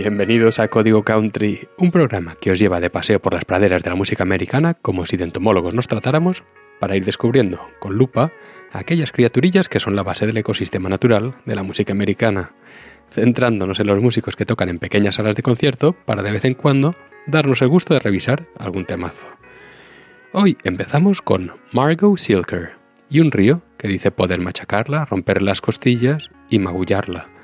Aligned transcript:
Bienvenidos 0.00 0.60
a 0.60 0.68
Código 0.68 1.02
Country, 1.02 1.66
un 1.76 1.90
programa 1.90 2.36
que 2.40 2.52
os 2.52 2.58
lleva 2.60 2.78
de 2.78 2.88
paseo 2.88 3.20
por 3.20 3.34
las 3.34 3.44
praderas 3.44 3.82
de 3.82 3.90
la 3.90 3.96
música 3.96 4.22
americana 4.22 4.74
como 4.74 5.04
si 5.06 5.16
de 5.16 5.24
entomólogos 5.24 5.74
nos 5.74 5.88
tratáramos 5.88 6.44
para 6.78 6.94
ir 6.94 7.04
descubriendo, 7.04 7.68
con 7.80 7.96
lupa, 7.96 8.30
aquellas 8.70 9.10
criaturillas 9.10 9.68
que 9.68 9.80
son 9.80 9.96
la 9.96 10.04
base 10.04 10.24
del 10.24 10.36
ecosistema 10.36 10.88
natural 10.88 11.34
de 11.46 11.56
la 11.56 11.64
música 11.64 11.92
americana, 11.92 12.52
centrándonos 13.10 13.80
en 13.80 13.88
los 13.88 14.00
músicos 14.00 14.36
que 14.36 14.46
tocan 14.46 14.68
en 14.68 14.78
pequeñas 14.78 15.16
salas 15.16 15.34
de 15.34 15.42
concierto 15.42 15.94
para 15.94 16.22
de 16.22 16.30
vez 16.30 16.44
en 16.44 16.54
cuando 16.54 16.94
darnos 17.26 17.60
el 17.60 17.68
gusto 17.68 17.92
de 17.92 17.98
revisar 17.98 18.46
algún 18.56 18.84
temazo. 18.84 19.26
Hoy 20.32 20.56
empezamos 20.62 21.22
con 21.22 21.54
Margot 21.72 22.18
Silker 22.18 22.76
y 23.10 23.18
un 23.18 23.32
río 23.32 23.62
que 23.76 23.88
dice 23.88 24.12
poder 24.12 24.40
machacarla, 24.40 25.06
romper 25.06 25.42
las 25.42 25.60
costillas 25.60 26.30
y 26.48 26.60
magullarla 26.60 27.37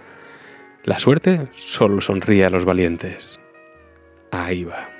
la 0.84 1.00
suerte 1.00 1.48
solo 1.52 2.00
sonríe 2.00 2.44
a 2.44 2.50
los 2.50 2.64
valientes. 2.64 3.40
Ahí 4.30 4.64
va. 4.64 4.93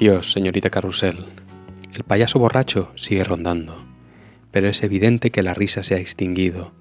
Adiós, 0.00 0.32
señorita 0.32 0.70
Carrusel. 0.70 1.26
El 1.92 2.04
payaso 2.04 2.38
borracho 2.38 2.90
sigue 2.94 3.22
rondando, 3.22 3.84
pero 4.50 4.66
es 4.66 4.82
evidente 4.82 5.30
que 5.30 5.42
la 5.42 5.52
risa 5.52 5.82
se 5.82 5.94
ha 5.94 5.98
extinguido. 5.98 6.72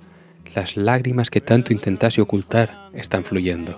Las 0.56 0.78
lágrimas 0.78 1.30
que 1.30 1.42
tanto 1.42 1.74
intentase 1.74 2.22
ocultar 2.22 2.90
están 2.94 3.26
fluyendo. 3.26 3.78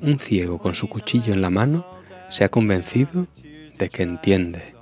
Un 0.00 0.18
ciego 0.18 0.58
con 0.58 0.74
su 0.74 0.88
cuchillo 0.88 1.32
en 1.32 1.42
la 1.42 1.50
mano 1.50 1.86
se 2.28 2.42
ha 2.42 2.48
convencido 2.48 3.28
de 3.78 3.88
que 3.88 4.02
entiende. 4.02 4.74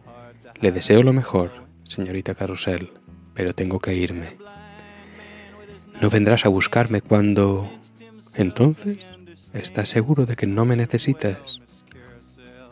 Le 0.62 0.72
deseo 0.72 1.02
lo 1.02 1.12
mejor, 1.12 1.66
señorita 1.84 2.34
Carrusel, 2.34 2.90
pero 3.34 3.52
tengo 3.52 3.80
que 3.80 3.94
irme. 3.94 4.38
¿No 6.00 6.08
vendrás 6.08 6.46
a 6.46 6.48
buscarme 6.48 7.02
cuando... 7.02 7.70
Entonces, 8.34 9.06
¿estás 9.52 9.90
seguro 9.90 10.24
de 10.24 10.36
que 10.36 10.46
no 10.46 10.64
me 10.64 10.74
necesitas? 10.74 11.60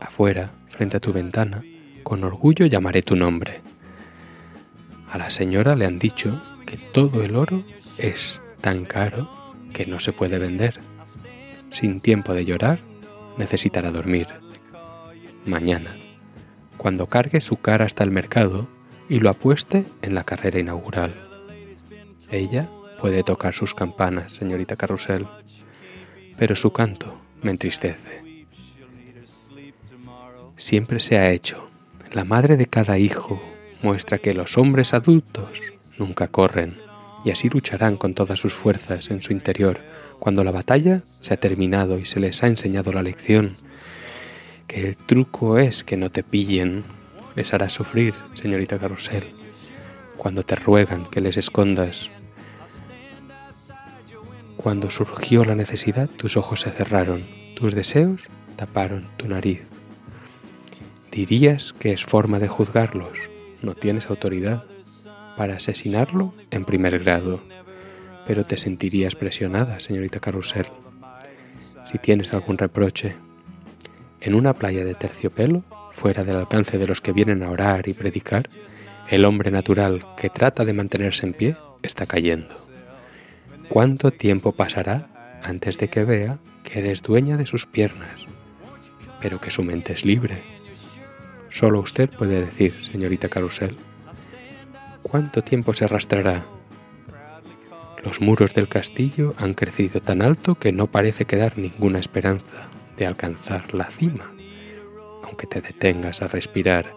Afuera, 0.01 0.53
frente 0.73 0.97
a 0.97 1.01
tu 1.01 1.13
ventana, 1.13 1.63
con 2.03 2.25
orgullo 2.25 2.67
llamaré 2.67 3.03
tu 3.03 3.15
nombre. 3.15 3.61
A 5.11 5.19
la 5.19 5.31
señora 5.31 5.77
le 5.77 5.87
han 5.87 5.99
dicho 5.99 6.43
que 6.67 6.77
todo 6.77 7.23
el 7.23 7.37
oro 7.37 7.63
es 7.99 8.41
tan 8.61 8.85
caro 8.85 9.31
que 9.73 9.87
no 9.87 10.01
se 10.01 10.13
puede 10.13 10.39
vender. 10.39 10.81
Sin 11.71 12.01
tiempo 12.01 12.35
de 12.35 12.45
llorar, 12.45 12.81
necesitará 13.37 13.91
dormir. 13.91 14.27
Mañana, 15.45 15.95
cuando 16.77 17.07
cargue 17.07 17.41
su 17.41 17.57
cara 17.57 17.85
hasta 17.85 18.05
el 18.05 18.11
mercado 18.11 18.67
y 19.09 19.21
lo 19.21 19.31
apueste 19.31 19.85
en 20.01 20.15
la 20.15 20.25
carrera 20.25 20.59
inaugural. 20.59 21.15
Ella 22.31 22.69
puede 22.99 23.23
tocar 23.23 23.53
sus 23.53 23.75
campanas, 23.75 24.33
señorita 24.33 24.77
Carrusel, 24.77 25.27
pero 26.39 26.57
su 26.57 26.73
canto 26.73 27.21
me 27.43 27.51
entristece. 27.51 28.22
Siempre 30.63 31.01
se 31.01 31.19
ha 31.19 31.33
hecho. 31.33 31.67
La 32.13 32.23
madre 32.25 32.57
de 32.57 32.67
cada 32.67 32.97
hijo 32.97 33.43
muestra 33.83 34.19
que 34.19 34.33
los 34.33 34.57
hombres 34.57 34.95
adultos 34.95 35.61
nunca 35.99 36.29
corren 36.29 36.79
y 37.25 37.33
así 37.33 37.49
lucharán 37.49 37.97
con 37.97 38.15
todas 38.15 38.39
sus 38.39 38.55
fuerzas 38.55 39.11
en 39.11 39.23
su 39.23 39.33
interior 39.33 39.81
cuando 40.21 40.45
la 40.45 40.53
batalla 40.53 41.03
se 41.19 41.35
ha 41.35 41.37
terminado 41.37 41.99
y 41.99 42.05
se 42.05 42.21
les 42.21 42.45
ha 42.45 42.47
enseñado 42.47 42.93
la 42.93 43.03
lección, 43.03 43.57
que 44.69 44.91
el 44.91 44.97
truco 44.97 45.59
es 45.59 45.83
que 45.83 45.97
no 45.97 46.11
te 46.11 46.23
pillen, 46.23 46.85
les 47.35 47.53
hará 47.53 47.69
sufrir, 47.69 48.15
señorita 48.35 48.79
Carrusel, 48.79 49.35
cuando 50.17 50.45
te 50.45 50.55
ruegan 50.55 51.07
que 51.07 51.21
les 51.21 51.39
escondas. 51.39 52.09
Cuando 54.57 54.91
surgió 54.91 55.45
la 55.45 55.57
necesidad, 55.57 56.09
tus 56.09 56.37
ojos 56.37 56.61
se 56.61 56.71
cerraron, 56.71 57.27
tus 57.57 57.75
deseos 57.75 58.29
taparon 58.55 59.09
tu 59.17 59.27
nariz. 59.27 59.72
Dirías 61.13 61.75
que 61.79 61.93
es 61.93 62.07
forma 62.07 62.39
de 62.39 62.49
juzgarlos, 62.49 63.19
no 63.61 63.75
tienes 63.75 64.09
autoridad 64.09 64.65
para 65.37 65.57
asesinarlo 65.57 66.33
en 66.51 66.65
primer 66.65 66.99
grado, 67.01 67.43
pero 68.27 68.45
te 68.47 68.57
sentirías 68.57 69.15
presionada, 69.15 69.79
señorita 69.79 70.21
Carrusel. 70.21 70.69
Si 71.85 71.99
tienes 71.99 72.33
algún 72.33 72.57
reproche, 72.57 73.15
en 74.23 74.35
una 74.35 74.55
playa 74.55 74.87
de 74.87 74.95
terciopelo, 74.95 75.65
fuera 75.91 76.25
del 76.25 76.37
alcance 76.37 76.79
de 76.79 76.87
los 76.87 77.03
que 77.03 77.13
vienen 77.13 77.43
a 77.43 77.51
orar 77.51 77.87
y 77.91 77.93
predicar, 77.93 78.49
el 79.11 79.27
hombre 79.27 79.51
natural 79.51 80.07
que 80.17 80.31
trata 80.31 80.65
de 80.65 80.73
mantenerse 80.73 81.27
en 81.27 81.35
pie 81.35 81.57
está 81.83 82.07
cayendo. 82.07 82.55
¿Cuánto 83.69 84.13
tiempo 84.13 84.53
pasará 84.53 85.39
antes 85.43 85.77
de 85.77 85.89
que 85.89 86.05
vea 86.05 86.39
que 86.65 86.79
eres 86.79 87.03
dueña 87.03 87.37
de 87.37 87.45
sus 87.45 87.67
piernas, 87.67 88.25
pero 89.21 89.39
que 89.39 89.51
su 89.51 89.63
mente 89.63 89.93
es 89.93 90.07
libre? 90.07 90.62
Solo 91.53 91.81
usted 91.81 92.09
puede 92.09 92.41
decir, 92.41 92.75
señorita 92.83 93.29
Carusel, 93.29 93.77
¿cuánto 95.03 95.43
tiempo 95.43 95.75
se 95.75 95.85
arrastrará? 95.85 96.47
Los 98.03 98.21
muros 98.23 98.55
del 98.55 98.69
castillo 98.69 99.35
han 99.37 99.53
crecido 99.53 100.01
tan 100.01 100.23
alto 100.23 100.55
que 100.55 100.73
no 100.73 100.87
parece 100.87 101.27
quedar 101.27 101.59
ninguna 101.59 101.99
esperanza 101.99 102.69
de 102.97 103.07
alcanzar 103.07 103.75
la 103.75 103.91
cima, 103.91 104.33
aunque 105.23 105.47
te 105.47 105.61
detengas 105.61 106.23
a 106.23 106.29
respirar. 106.29 106.95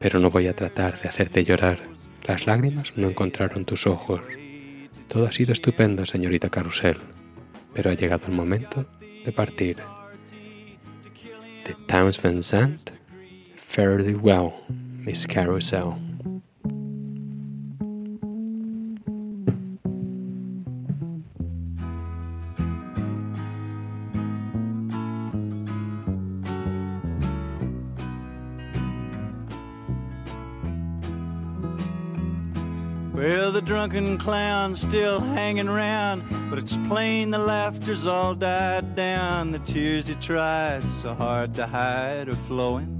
Pero 0.00 0.18
no 0.18 0.28
voy 0.28 0.48
a 0.48 0.56
tratar 0.56 1.00
de 1.00 1.08
hacerte 1.08 1.44
llorar. 1.44 1.78
Las 2.24 2.46
lágrimas 2.46 2.98
no 2.98 3.08
encontraron 3.08 3.64
tus 3.64 3.86
ojos. 3.86 4.22
Todo 5.06 5.26
ha 5.26 5.32
sido 5.32 5.52
estupendo, 5.52 6.04
señorita 6.04 6.50
Carusel, 6.50 6.98
pero 7.74 7.90
ha 7.90 7.94
llegado 7.94 8.26
el 8.26 8.32
momento 8.32 8.86
de 9.24 9.32
partir. 9.32 9.76
De 11.64 11.74
Towns 11.86 12.20
Van 12.20 12.42
Zandt, 13.72 13.74
Fairly 13.74 14.14
Well, 14.14 14.54
Miss 14.68 15.26
Carousel. 15.26 15.98
Well, 33.14 33.52
the 33.52 33.62
drunken 33.62 34.18
clown's 34.18 34.80
still 34.80 35.20
hanging 35.20 35.68
round, 35.68 36.24
but 36.50 36.58
it's 36.58 36.76
plain 36.88 37.30
the 37.30 37.38
laughter's 37.38 38.06
all 38.06 38.34
died 38.34 38.96
down. 38.96 39.52
The 39.52 39.60
tears 39.60 40.08
he 40.08 40.14
tried 40.16 40.82
so 41.00 41.14
hard 41.14 41.54
to 41.54 41.66
hide 41.66 42.28
are 42.28 42.34
flowing. 42.34 42.98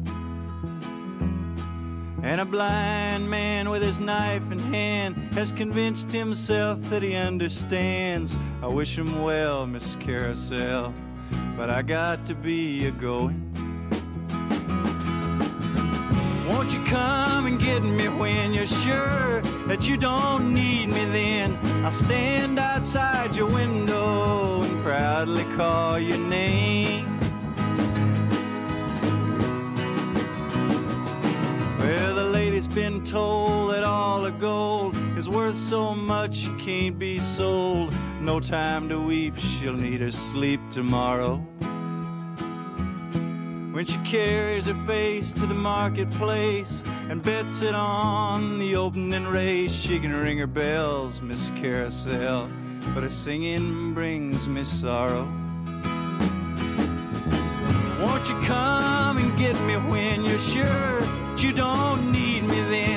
And 2.23 2.41
a 2.41 2.45
blind 2.45 3.29
man 3.29 3.69
with 3.69 3.83
his 3.83 3.99
knife 3.99 4.49
in 4.53 4.59
hand 4.61 5.17
has 5.35 5.51
convinced 5.51 6.13
himself 6.13 6.81
that 6.89 7.03
he 7.03 7.15
understands. 7.15 8.37
I 8.63 8.69
wish 8.69 8.97
him 8.97 9.23
well, 9.23 9.67
Miss 9.67 9.97
Carousel, 9.97 10.95
but 11.57 11.69
I 11.69 11.83
got 11.83 12.25
to 12.29 12.35
be 12.37 12.87
a 12.87 12.93
going. 12.93 13.49
Won't 16.49 16.73
you 16.73 16.85
come 16.85 17.47
and 17.47 17.61
get 17.61 17.83
me 17.83 18.07
when 18.07 18.55
you're 18.55 18.67
sure 18.67 19.41
that 19.67 19.89
you 19.89 19.97
don't 19.97 20.55
need 20.55 20.91
me 20.91 21.05
then? 21.07 21.59
I'll 21.85 21.91
stand 21.91 22.57
outside 22.57 23.35
your 23.35 23.49
window 23.49 24.63
and 24.63 24.83
proudly 24.85 25.45
call 25.57 25.99
your 25.99 26.19
name. 26.19 27.12
Told 33.13 33.71
that 33.71 33.85
all 33.85 34.23
the 34.23 34.31
gold 34.31 34.97
is 35.19 35.29
worth 35.29 35.59
so 35.59 35.95
much 35.95 36.47
it 36.47 36.59
can't 36.59 36.99
be 36.99 37.19
sold. 37.19 37.95
No 38.23 38.41
time 38.41 38.89
to 38.89 38.99
weep, 38.99 39.37
she'll 39.37 39.75
need 39.75 40.01
her 40.01 40.11
sleep 40.11 40.61
tomorrow. 40.71 41.37
When 43.75 43.85
she 43.85 43.99
carries 43.99 44.65
her 44.65 44.87
face 44.87 45.31
to 45.33 45.45
the 45.45 45.53
marketplace 45.53 46.83
and 47.11 47.23
bets 47.23 47.61
it 47.61 47.75
on 47.75 48.59
the 48.59 48.77
opening 48.77 49.27
race, 49.27 49.75
she 49.75 50.01
can 50.01 50.17
ring 50.17 50.39
her 50.39 50.47
bells, 50.47 51.21
Miss 51.21 51.51
Carousel, 51.57 52.49
but 52.95 53.03
her 53.03 53.11
singing 53.11 53.93
brings 53.93 54.49
me 54.49 54.65
sorrow. 54.65 55.29
Won't 58.01 58.27
you 58.27 58.41
come 58.47 59.19
and 59.19 59.39
get 59.39 59.61
me 59.65 59.75
when 59.91 60.25
you're 60.25 60.39
sure 60.39 61.01
that 61.03 61.43
you 61.43 61.53
don't 61.53 62.11
need 62.11 62.45
me 62.45 62.61
then? 62.71 62.92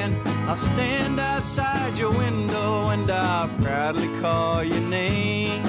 I'll 0.47 0.57
stand 0.57 1.19
outside 1.19 1.97
your 1.97 2.11
window 2.11 2.89
and 2.89 3.09
I'll 3.09 3.49
proudly 3.63 4.07
call 4.21 4.63
your 4.63 4.79
name. 4.79 5.63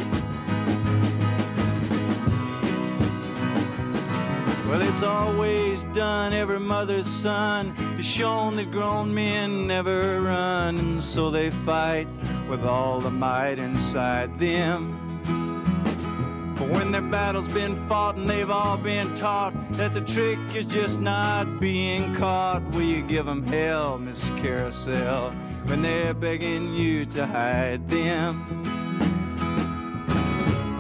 Well, 4.69 4.83
it's 4.83 5.03
always 5.03 5.85
done. 5.95 6.35
Every 6.35 6.61
mother's 6.61 7.07
son 7.07 7.69
is 7.99 8.05
shown 8.05 8.57
that 8.57 8.71
grown 8.71 9.15
men 9.15 9.67
never 9.67 10.21
run, 10.21 10.77
and 10.79 11.03
so 11.03 11.31
they 11.31 11.51
fight 11.51 12.09
with 12.51 12.65
all 12.65 13.01
the 13.01 13.11
might 13.11 13.59
inside 13.59 14.39
them. 14.39 15.06
When 16.71 16.91
their 16.93 17.01
battle's 17.01 17.53
been 17.53 17.77
fought 17.87 18.17
and 18.17 18.29
they've 18.29 18.51
all 18.51 18.77
been 18.77 19.15
taught 19.17 19.55
that 19.73 19.95
the 19.95 20.01
trick 20.01 20.39
is 20.55 20.67
just 20.67 21.01
not 21.01 21.61
being 21.61 22.15
caught, 22.17 22.63
will 22.73 22.83
you 22.83 23.03
give 23.03 23.27
them 23.27 23.47
hell, 23.47 23.99
Miss 23.99 24.29
Carousel, 24.41 25.31
when 25.67 25.83
they're 25.83 26.15
begging 26.15 26.75
you 26.75 27.07
to 27.07 27.27
hide 27.27 27.89
them? 27.89 28.45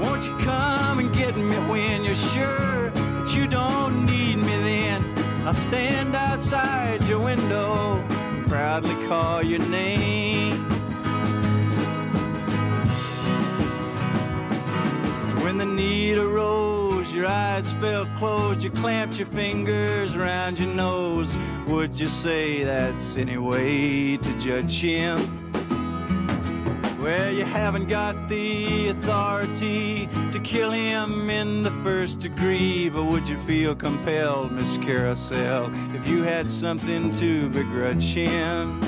Won't 0.00 0.26
you 0.26 0.37
come 0.38 0.99
and 0.99 1.14
get 1.14 1.37
me 1.37 1.55
when 1.71 2.05
you're 2.05 2.14
sure 2.14 2.90
that 2.90 3.35
you 3.35 3.47
don't 3.47 4.07
need 4.07 4.37
me 4.37 4.57
then? 4.59 5.05
I'll 5.47 5.55
stand 5.55 6.16
outside 6.16 7.02
your 7.05 7.21
window 7.21 7.95
and 7.95 8.47
proudly 8.49 8.95
call 9.07 9.43
your 9.43 9.61
name. 9.61 10.36
When 15.47 15.59
the 15.59 15.65
need 15.65 16.19
arose, 16.19 17.15
your 17.15 17.26
eyes 17.26 17.71
fell 17.75 18.05
closed, 18.19 18.65
you 18.65 18.71
clamped 18.73 19.17
your 19.17 19.29
fingers 19.29 20.17
around 20.17 20.59
your 20.59 20.75
nose. 20.75 21.37
Would 21.69 22.00
you 22.00 22.09
say 22.09 22.65
that's 22.65 23.17
any 23.17 23.38
way 23.38 24.17
to 24.17 24.38
judge 24.41 24.81
him? 24.81 25.21
Well, 27.00 27.33
you 27.33 27.45
haven't 27.45 27.87
got 27.87 28.29
the 28.29 28.88
authority 28.88 30.09
to 30.33 30.41
kill 30.41 30.73
him 30.73 31.31
in 31.31 31.62
the 31.62 31.71
first 31.85 32.19
degree, 32.19 32.88
but 32.88 33.05
would 33.05 33.29
you 33.29 33.38
feel 33.38 33.76
compelled, 33.76 34.50
Miss 34.50 34.76
Carousel, 34.79 35.71
if 35.95 36.09
you 36.09 36.25
had 36.25 36.50
something 36.50 37.12
to 37.21 37.49
begrudge 37.50 38.12
him? 38.12 38.81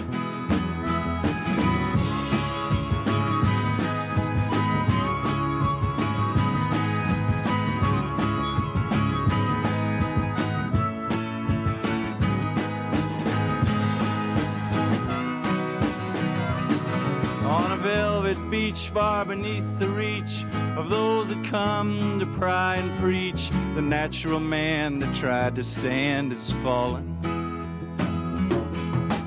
Beach, 18.59 18.88
far 18.88 19.25
beneath 19.25 19.79
the 19.79 19.87
reach 19.91 20.45
of 20.77 20.88
those 20.88 21.29
that 21.29 21.45
come 21.45 22.19
to 22.19 22.27
pry 22.27 22.75
and 22.75 22.91
preach. 22.99 23.50
The 23.77 23.83
natural 23.83 24.41
man 24.41 24.99
that 24.99 25.15
tried 25.15 25.55
to 25.57 25.62
stand 25.62 26.33
is 26.33 26.50
fallen. 26.65 27.07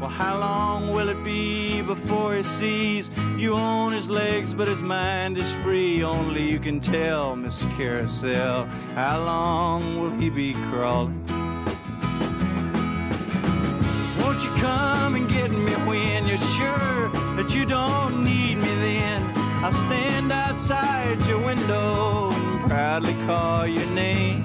Well, 0.02 0.10
how 0.10 0.38
long 0.38 0.94
will 0.94 1.08
it 1.08 1.24
be 1.24 1.82
before 1.82 2.36
he 2.36 2.44
sees 2.44 3.10
you 3.38 3.54
on 3.54 3.94
his 3.94 4.10
legs, 4.10 4.54
but 4.54 4.68
his 4.68 4.82
mind 4.82 5.38
is 5.38 5.50
free? 5.64 6.04
Only 6.04 6.52
you 6.52 6.60
can 6.60 6.82
tell, 6.82 7.38
Miss 7.38 7.64
Carousel. 7.78 8.66
How 8.96 9.24
long 9.24 10.02
will 10.02 10.16
he 10.20 10.30
be 10.30 10.54
crawling? 10.70 11.24
Won't 14.20 14.44
you 14.44 14.52
come 14.60 15.16
and 15.16 15.30
get 15.30 15.52
me 15.52 15.74
when 15.90 16.28
you're 16.28 16.46
sure 16.58 17.10
that 17.38 17.56
you 17.56 17.66
don't 17.66 18.26
need 18.26 18.58
me? 18.58 18.81
I'll 19.64 19.72
stand 19.72 20.32
outside 20.32 21.22
your 21.28 21.40
window 21.40 22.32
and 22.32 22.68
proudly 22.68 23.14
call 23.28 23.68
your 23.68 23.86
name. 23.92 24.44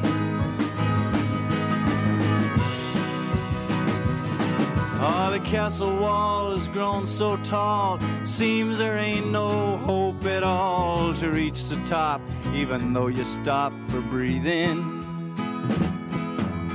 Oh, 5.09 5.31
the 5.33 5.41
castle 5.41 5.97
wall 5.97 6.51
has 6.51 6.69
grown 6.69 7.07
so 7.07 7.39
tall, 7.45 7.99
seems 8.27 8.77
there 8.77 8.97
ain't 8.97 9.31
no 9.31 9.79
hope 9.79 10.23
at 10.27 10.43
all 10.43 11.15
to 11.15 11.31
reach 11.31 11.65
the 11.65 11.77
top, 11.87 12.21
even 12.53 12.93
though 12.93 13.07
you 13.07 13.25
stop 13.25 13.73
for 13.89 14.03
breathing. 14.03 14.96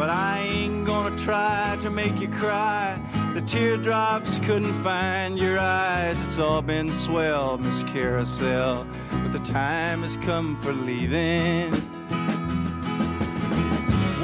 But 0.02 0.10
I 0.10 0.40
ain't 0.40 0.84
gonna 0.84 1.16
try 1.16 1.78
to 1.82 1.92
make 1.92 2.20
you 2.20 2.28
cry. 2.28 3.00
The 3.36 3.42
teardrops 3.42 4.40
couldn't 4.40 4.74
find 4.82 5.38
your 5.38 5.60
eyes. 5.60 6.20
It's 6.24 6.40
all 6.40 6.64
been 6.64 6.90
swell, 6.90 7.60
Miss 7.60 7.84
Carousel, 7.84 8.88
but 9.12 9.32
the 9.32 9.46
time 9.54 10.02
has 10.02 10.18
come 10.18 10.56
for 10.56 10.74
leaving. 10.74 11.72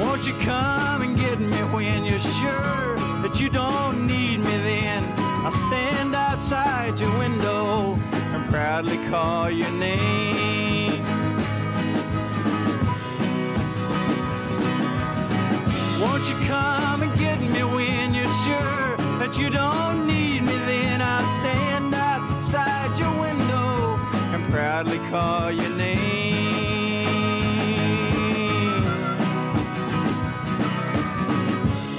Won't 0.00 0.26
you 0.26 0.34
come 0.40 1.02
and 1.02 1.16
get 1.16 1.38
me 1.38 1.58
when 1.72 2.04
you're 2.04 2.18
sure 2.18 2.96
that 3.22 3.38
you 3.38 3.48
don't 3.48 4.04
need 4.04 4.38
me 4.38 4.56
then? 4.70 5.04
I'll 5.46 5.52
stand 5.68 6.12
outside 6.12 6.98
your 6.98 7.16
window 7.20 7.96
and 8.34 8.50
proudly 8.50 8.98
call 9.10 9.48
your 9.48 9.70
name. 9.70 10.97
Won't 16.00 16.28
you 16.28 16.36
come 16.46 17.02
and 17.02 17.18
get 17.18 17.40
me 17.40 17.62
when 17.74 18.14
you're 18.14 18.34
sure 18.44 18.96
that 19.18 19.36
you 19.36 19.50
don't 19.50 20.06
need 20.06 20.42
me? 20.42 20.52
Then 20.66 21.02
I'll 21.02 21.26
stand 21.40 21.92
outside 21.92 22.96
your 23.00 23.10
window 23.20 23.98
and 24.32 24.44
proudly 24.52 24.98
call 25.10 25.50
your 25.50 25.70
name. 25.70 25.98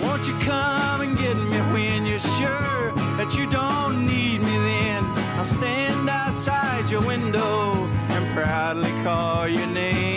Won't 0.01 0.27
you 0.29 0.37
come 0.39 1.01
and 1.01 1.17
get 1.17 1.35
me 1.35 1.57
when 1.73 2.05
you're 2.05 2.19
sure 2.19 2.93
that 3.17 3.35
you 3.37 3.49
don't 3.49 4.05
need 4.05 4.39
me? 4.39 4.57
Then 4.69 5.03
I'll 5.37 5.43
stand 5.43 6.09
outside 6.09 6.89
your 6.89 7.01
window 7.05 7.85
and 8.15 8.33
proudly 8.33 8.91
call 9.03 9.47
your 9.49 9.67
name. 9.67 10.08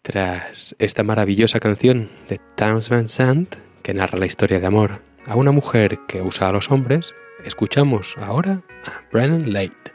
Tras 0.00 0.76
esta 0.78 1.02
maravillosa 1.02 1.60
canción 1.60 2.10
de 2.28 2.40
Towns 2.56 2.88
Van 2.88 3.08
Sant, 3.08 3.54
que 3.82 3.92
narra 3.92 4.18
la 4.18 4.26
historia 4.26 4.60
de 4.60 4.66
amor 4.66 5.02
a 5.26 5.34
una 5.34 5.50
mujer 5.50 5.98
que 6.08 6.22
usa 6.22 6.48
a 6.48 6.52
los 6.52 6.70
hombres, 6.70 7.14
escuchamos 7.44 8.16
ahora 8.18 8.62
a 8.86 9.02
Brennan 9.12 9.52
Lake 9.52 9.92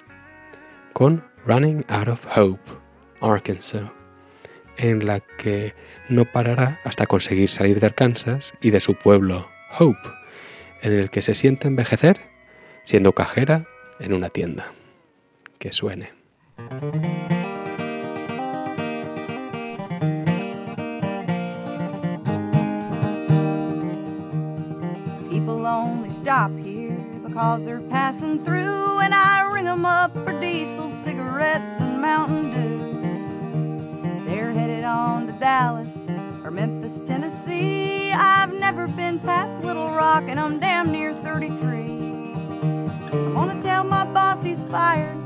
con 0.94 1.29
Running 1.50 1.84
Out 1.88 2.10
of 2.10 2.38
Hope, 2.38 2.62
Arkansas, 3.22 3.90
en 4.78 5.08
la 5.08 5.20
que 5.20 5.74
no 6.08 6.26
parará 6.26 6.80
hasta 6.84 7.08
conseguir 7.08 7.50
salir 7.50 7.80
de 7.80 7.88
Arkansas 7.88 8.54
y 8.62 8.70
de 8.70 8.80
su 8.80 8.94
pueblo, 8.94 9.50
Hope, 9.80 9.98
en 10.84 10.94
el 10.94 11.10
que 11.10 11.24
se 11.24 11.34
siente 11.34 11.68
envejecer 11.68 12.20
siendo 12.84 13.14
cajera 13.14 13.66
en 14.00 14.14
una 14.14 14.30
tienda. 14.30 14.74
Que 15.58 15.72
suene. 15.72 16.12
People 25.32 25.66
only 25.66 26.10
stop 26.12 26.52
here 26.60 26.79
because 27.30 27.64
they're 27.64 27.80
passing 27.80 28.40
through, 28.40 29.00
and 29.00 29.14
I 29.14 29.48
ring 29.54 29.68
'em 29.68 29.86
up 29.86 30.12
for 30.24 30.34
diesel, 30.40 30.90
cigarettes, 30.90 31.80
and 31.80 32.02
Mountain 32.02 32.52
Dew. 32.52 34.26
They're 34.26 34.52
headed 34.52 34.84
on 34.84 35.28
to 35.28 35.34
Dallas 35.34 36.08
or 36.44 36.50
Memphis, 36.50 37.00
Tennessee. 37.06 38.12
I've 38.12 38.52
never 38.52 38.88
been 38.88 39.20
past 39.20 39.64
Little 39.64 39.92
Rock, 39.92 40.24
and 40.28 40.40
I'm 40.40 40.58
damn 40.58 40.92
near 40.92 41.14
33. 41.14 42.34
I'm 43.14 43.34
gonna 43.36 43.62
tell 43.62 43.84
my 43.84 44.06
boss 44.06 44.42
he's 44.42 44.64
fired, 44.64 45.18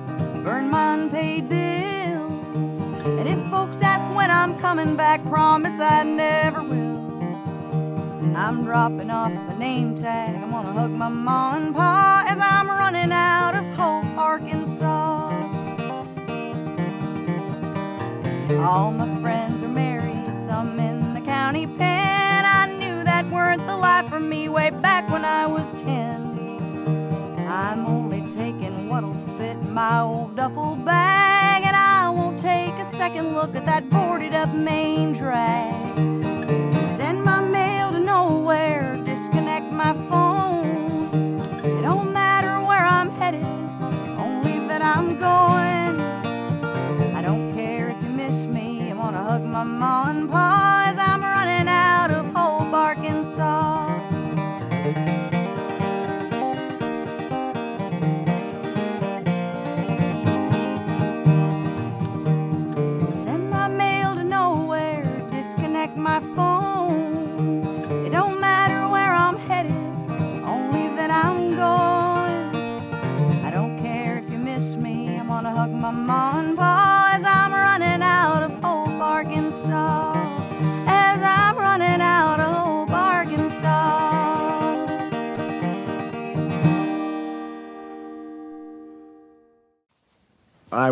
burn 0.44 0.70
my 0.70 0.96
unpaid 0.96 1.48
bills. 1.48 2.82
And 3.06 3.30
if 3.30 3.40
folks 3.50 3.82
ask 3.82 4.14
when 4.14 4.30
I'm 4.30 4.60
coming 4.60 4.98
back, 4.98 5.24
promise 5.24 5.80
I 5.80 6.04
never 6.04 6.64
will. 6.64 7.03
I'm 8.36 8.64
dropping 8.64 9.12
off 9.12 9.32
my 9.32 9.58
name 9.58 9.96
tag. 9.96 10.36
I'm 10.36 10.50
gonna 10.50 10.72
hug 10.72 10.92
my 10.92 11.10
ma 11.10 11.56
and 11.56 11.76
pa 11.76 12.24
as 12.28 12.40
I'm 12.40 12.68
running 12.68 13.12
out 13.12 13.54
of 13.54 13.66
Hope, 13.76 14.06
Arkansas. 14.18 15.30
All 18.66 18.92
my 18.92 19.22
friends 19.22 19.62
are 19.62 19.68
married, 19.68 20.38
some 20.38 20.80
in 20.80 21.14
the 21.14 21.22
county 21.22 21.68
pen. 21.68 22.46
I 22.46 22.66
knew 22.80 23.04
that 23.04 23.26
weren't 23.30 23.68
the 23.68 23.76
life 23.76 24.08
for 24.10 24.20
me 24.20 24.50
way 24.50 24.70
back 24.70 25.10
when 25.10 25.26
I 25.26 25.46
was 25.46 25.72
ten. 25.82 26.32
I'm 27.48 27.86
only 27.86 28.22
taking 28.32 28.90
what'll 28.90 29.14
fit 29.38 29.62
my 29.64 30.00
old 30.00 30.38
duffel 30.38 30.76
bag, 30.76 31.64
and 31.66 31.76
I 31.76 32.10
won't 32.10 32.40
take 32.40 32.74
a 32.76 32.86
second 32.86 33.36
look 33.36 33.56
at 33.56 33.66
that 33.66 33.90
boarded 33.90 34.34
up 34.34 34.54
main 34.54 35.14
drag. 35.14 36.23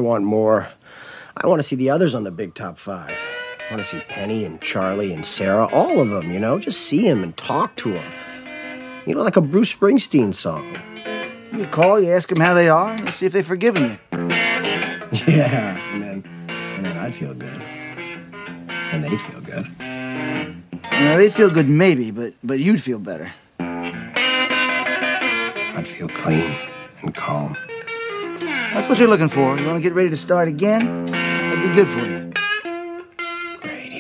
want 0.02 0.24
more. 0.24 0.68
I 1.38 1.48
want 1.48 1.60
to 1.60 1.64
see 1.64 1.76
the 1.76 1.90
others 1.90 2.14
on 2.14 2.24
the 2.24 2.32
big 2.32 2.54
top 2.54 2.78
five. 2.78 3.10
I 3.10 3.74
want 3.74 3.86
to 3.86 3.90
see 3.90 4.02
Penny 4.10 4.44
and 4.44 4.62
Charlie 4.62 5.14
and 5.14 5.26
Sarah, 5.26 5.66
all 5.68 6.00
of 6.00 6.10
them, 6.10 6.30
you 6.32 6.40
know, 6.40 6.60
just 6.60 6.82
see 6.82 7.08
them 7.08 7.24
and 7.24 7.36
talk 7.38 7.76
to 7.78 7.94
them. 7.94 8.14
You 9.06 9.16
know, 9.16 9.24
like 9.24 9.38
a 9.38 9.42
Bruce 9.42 9.74
Springsteen 9.74 10.36
song. 10.36 10.78
You 11.56 11.66
call, 11.68 12.00
you 12.02 12.12
ask 12.12 12.30
them 12.30 12.40
how 12.40 12.54
they 12.54 12.70
are, 12.70 12.92
and 12.92 13.14
see 13.14 13.26
if 13.26 13.34
they've 13.34 13.46
forgiven 13.46 13.84
you. 13.84 13.98
Yeah, 15.28 15.78
and 15.94 16.02
then, 16.02 16.24
and 16.48 16.86
then 16.86 16.98
I'd 16.98 17.14
feel 17.14 17.34
good. 17.34 17.62
And 18.70 19.04
they'd 19.04 19.20
feel 19.20 19.42
good. 19.42 19.68
You 19.78 21.06
know, 21.06 21.18
they'd 21.18 21.34
feel 21.34 21.50
good 21.50 21.68
maybe, 21.68 22.12
but, 22.12 22.34
but 22.44 22.60
you'd 22.60 22.82
feel 22.82 22.98
better. 23.00 23.34
I'd 25.74 25.86
feel 25.86 26.08
clean 26.08 26.56
and 27.02 27.14
calm. 27.14 27.58
That's 28.74 28.88
what 28.88 29.00
you're 29.00 29.10
looking 29.10 29.28
for. 29.28 29.58
You 29.60 29.68
want 29.68 29.78
to 29.78 29.82
get 29.82 29.94
ready 29.94 30.10
to 30.10 30.18
start 30.18 30.48
again? 30.48 31.06
That'd 31.06 31.62
be 31.62 31.76
good 31.76 31.90
for 31.90 32.00
you. 32.00 32.32
Great, 33.62 33.92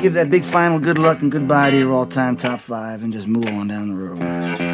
Give 0.00 0.14
that 0.14 0.30
big 0.30 0.44
final 0.44 0.78
good 0.78 0.98
luck 0.98 1.22
and 1.22 1.32
goodbye 1.32 1.70
to 1.70 1.76
your 1.78 1.92
all 1.92 2.06
time 2.06 2.36
top 2.36 2.60
five 2.60 3.02
and 3.02 3.12
just 3.12 3.26
move 3.26 3.46
on 3.46 3.66
down 3.68 3.88
the 3.88 3.94
road. 3.96 4.71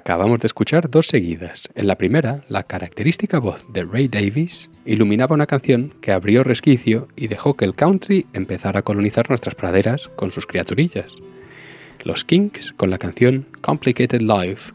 Acabamos 0.00 0.40
de 0.40 0.46
escuchar 0.46 0.88
dos 0.88 1.08
seguidas. 1.08 1.68
En 1.74 1.86
la 1.86 1.96
primera, 1.96 2.42
la 2.48 2.62
característica 2.62 3.38
voz 3.38 3.70
de 3.70 3.84
Ray 3.84 4.08
Davis 4.08 4.70
iluminaba 4.86 5.34
una 5.34 5.44
canción 5.44 5.92
que 6.00 6.10
abrió 6.10 6.42
resquicio 6.42 7.08
y 7.16 7.28
dejó 7.28 7.54
que 7.54 7.66
el 7.66 7.74
country 7.74 8.24
empezara 8.32 8.80
a 8.80 8.82
colonizar 8.82 9.28
nuestras 9.28 9.54
praderas 9.54 10.08
con 10.08 10.30
sus 10.30 10.46
criaturillas. 10.46 11.12
Los 12.02 12.24
Kinks 12.24 12.72
con 12.72 12.88
la 12.88 12.96
canción 12.96 13.44
Complicated 13.60 14.22
Life, 14.22 14.72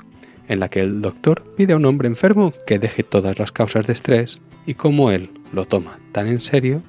en 0.48 0.60
la 0.60 0.70
que 0.70 0.82
el 0.82 1.02
doctor 1.02 1.44
pide 1.58 1.74
a 1.74 1.78
un 1.78 1.86
hombre 1.86 2.08
enfermo 2.08 2.54
que 2.68 2.78
deje 2.78 3.02
todas 3.02 3.40
las 3.40 3.52
causas 3.52 3.88
de 3.88 3.94
estrés 3.94 4.38
y 4.68 4.76
como 4.76 5.10
él 5.10 5.32
lo 5.54 5.66
toma 5.66 5.98
tan 6.12 6.28
en 6.28 6.40
serio 6.40 6.84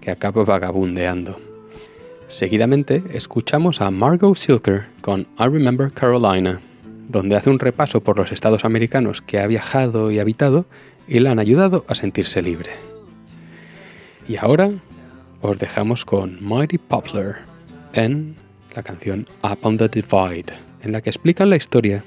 que 0.00 0.10
acaba 0.10 0.42
vagabundeando. 0.42 1.38
Seguidamente 2.26 3.04
escuchamos 3.12 3.80
a 3.80 3.92
Margot 3.92 4.36
Silker 4.36 4.86
con 5.02 5.20
I 5.38 5.44
Remember 5.44 5.92
Carolina, 5.92 6.60
donde 7.08 7.36
hace 7.36 7.50
un 7.50 7.58
repaso 7.58 8.02
por 8.02 8.18
los 8.18 8.32
estados 8.32 8.64
americanos 8.64 9.22
que 9.22 9.38
ha 9.38 9.46
viajado 9.46 10.10
y 10.10 10.18
habitado 10.18 10.66
y 11.08 11.20
le 11.20 11.28
han 11.28 11.38
ayudado 11.38 11.84
a 11.88 11.94
sentirse 11.94 12.42
libre. 12.42 12.70
Y 14.28 14.36
ahora 14.36 14.70
os 15.40 15.58
dejamos 15.58 16.04
con 16.04 16.38
Mighty 16.40 16.78
Poplar 16.78 17.36
en 17.92 18.34
la 18.74 18.82
canción 18.82 19.26
Up 19.42 19.58
on 19.62 19.76
the 19.76 19.88
Divide, 19.88 20.52
en 20.82 20.92
la 20.92 21.00
que 21.00 21.10
explican 21.10 21.50
la 21.50 21.56
historia 21.56 22.04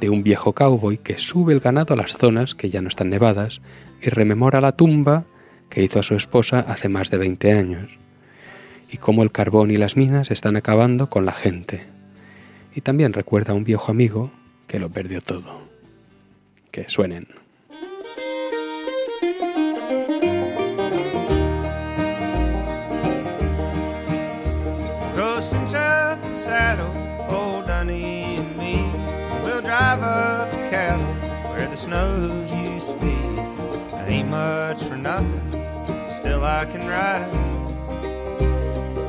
de 0.00 0.10
un 0.10 0.22
viejo 0.22 0.52
cowboy 0.52 0.98
que 0.98 1.18
sube 1.18 1.52
el 1.52 1.60
ganado 1.60 1.94
a 1.94 1.96
las 1.96 2.16
zonas 2.16 2.54
que 2.54 2.70
ya 2.70 2.82
no 2.82 2.88
están 2.88 3.10
nevadas 3.10 3.60
y 4.02 4.08
rememora 4.08 4.60
la 4.60 4.72
tumba 4.72 5.24
que 5.68 5.82
hizo 5.82 5.98
a 5.98 6.02
su 6.02 6.14
esposa 6.14 6.60
hace 6.60 6.88
más 6.88 7.10
de 7.10 7.18
20 7.18 7.52
años, 7.52 7.98
y 8.90 8.98
cómo 8.98 9.22
el 9.22 9.32
carbón 9.32 9.70
y 9.70 9.76
las 9.76 9.96
minas 9.96 10.30
están 10.30 10.56
acabando 10.56 11.10
con 11.10 11.24
la 11.24 11.32
gente. 11.32 11.93
Y 12.74 12.80
también 12.80 13.12
recuerda 13.12 13.52
a 13.52 13.56
un 13.56 13.64
viejo 13.64 13.92
amigo 13.92 14.30
que 14.66 14.78
lo 14.78 14.90
perdió 14.90 15.20
todo. 15.20 15.62
Que 16.70 16.88
suenen. 16.88 17.28
We'll 29.44 29.60
drive 29.60 30.02
up 30.02 30.50
to 30.50 30.56
cattle 30.70 31.04
where 31.50 31.68
the 31.68 31.76
snows 31.76 32.50
used 32.50 32.88
to 32.88 32.94
be. 32.94 33.14
I 33.94 34.06
ain't 34.08 34.28
much 34.28 34.82
for 34.82 34.96
nothing, 34.96 35.40
still 36.10 36.42
I 36.42 36.64
can 36.64 36.88
ride. 36.88 37.30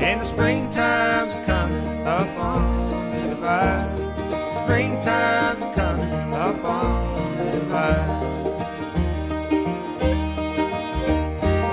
And 0.01 0.21
the 0.21 0.25
springtime's 0.25 1.33
coming 1.47 2.05
up 2.05 2.27
on 2.37 2.94
divide. 3.45 4.55
Springtime's 4.55 5.65
coming 5.75 6.33
up 6.33 6.63
on 6.65 7.37
the 7.37 7.51
divide. 7.51 8.23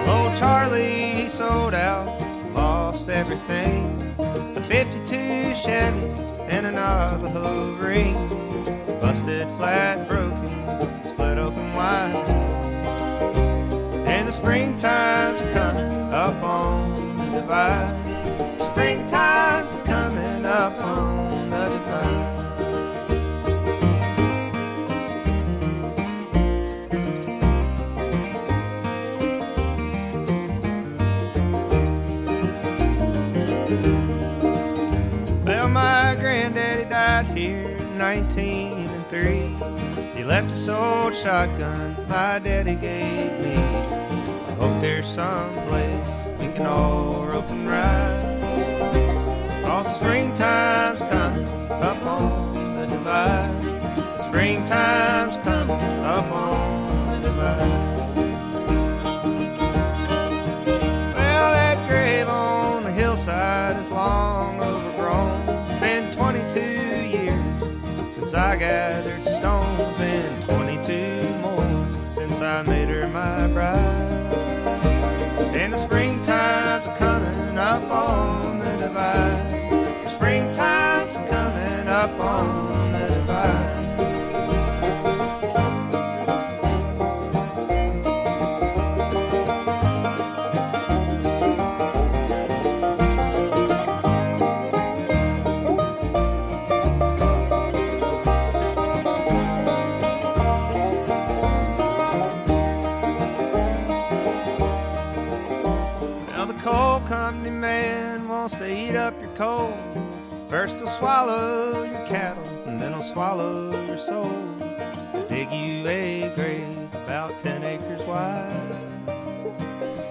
Old 0.07 0.37
Charlie, 0.37 1.23
he 1.23 1.29
sold 1.29 1.73
out, 1.73 2.21
lost 2.53 3.09
everything. 3.09 4.15
A 4.19 4.63
52 4.69 5.55
Chevy 5.55 6.07
and 6.53 6.67
a 6.67 6.73
Navajo 6.73 7.75
ring. 7.77 8.17
Busted 9.01 9.49
flat, 9.57 10.07
broken, 10.07 11.03
split 11.05 11.39
open 11.39 11.73
wide. 11.73 12.42
Left 40.33 40.49
this 40.49 40.66
old 40.66 41.14
shotgun 41.14 41.95
my 42.09 42.38
daddy 42.38 42.75
gave 42.75 43.38
me. 43.38 43.55
I 43.55 44.55
hope 44.59 44.81
there's 44.81 45.07
some 45.07 45.53
place 45.66 46.09
we 46.40 46.47
can 46.55 46.64
all 46.64 47.27
rope 47.27 47.51
and 47.51 47.68
ride. 47.68 48.40
Cause 49.62 49.95
springtime's 49.97 51.01
coming 51.01 51.47
up 51.71 52.03
on 52.07 52.77
the 52.81 52.87
divide. 52.87 53.61
Springtime's 54.25 55.37
coming 55.45 55.85
up 56.16 56.25
on 56.33 57.12
the 57.12 57.29
divide. 57.29 58.16
Well, 61.14 61.49
that 61.59 61.79
grave 61.90 62.27
on 62.27 62.85
the 62.85 62.92
hillside 62.92 63.77
is 63.79 63.90
long 63.90 64.61
overgrown. 64.62 65.42
It's 65.68 65.81
been 65.81 66.11
22 66.14 66.61
years 67.18 67.22
as 68.33 68.38
I 68.38 68.57
gathered 68.57 69.25
stones 69.25 70.01
and 70.01 70.42
22 70.45 71.29
more 71.40 71.88
since 72.14 72.40
I 72.40 72.62
made 72.62 72.88
her 72.88 73.07
my 73.09 73.47
bride. 73.49 73.79
And 75.55 75.73
the 75.73 75.77
springtime's 75.77 76.87
a 76.87 76.97
coming 76.97 77.59
up 77.59 77.83
on 77.90 78.59
the 78.61 78.77
divide. 78.79 79.71
The 80.05 80.09
springtime's 80.09 81.16
a 81.16 81.29
coming 81.29 81.88
up 81.88 82.18
on 82.21 82.72
First 110.49 110.79
he'll 110.79 110.87
swallow 110.87 111.83
your 111.83 112.07
cattle, 112.07 112.45
and 112.65 112.81
then 112.81 112.93
he'll 112.93 113.03
swallow 113.03 113.73
your 113.87 113.99
soul. 113.99 114.31
They'll 115.13 115.27
dig 115.29 115.51
you 115.51 115.89
a 115.89 116.31
grave 116.37 116.95
about 116.95 117.41
ten 117.41 117.65
acres 117.65 118.03
wide. 118.03 118.55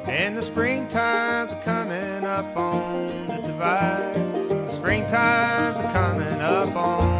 And 0.06 0.38
the 0.38 0.42
springtime's 0.42 1.54
a 1.54 1.62
coming 1.64 2.26
up 2.26 2.58
on 2.58 3.28
the 3.28 3.38
divide. 3.38 4.16
The 4.50 4.70
springtime's 4.70 5.80
a 5.80 5.92
coming 5.94 6.42
up 6.42 6.76
on 6.76 7.11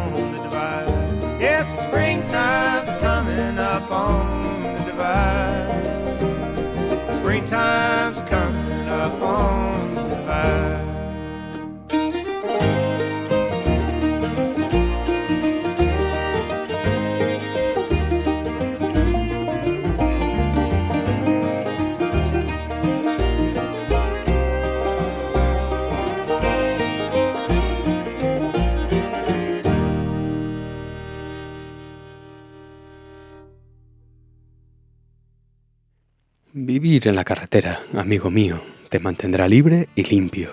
Vivir 36.82 37.06
en 37.06 37.14
la 37.14 37.22
carretera, 37.22 37.78
amigo 37.96 38.28
mío, 38.28 38.60
te 38.88 38.98
mantendrá 38.98 39.46
libre 39.46 39.88
y 39.94 40.02
limpio. 40.02 40.50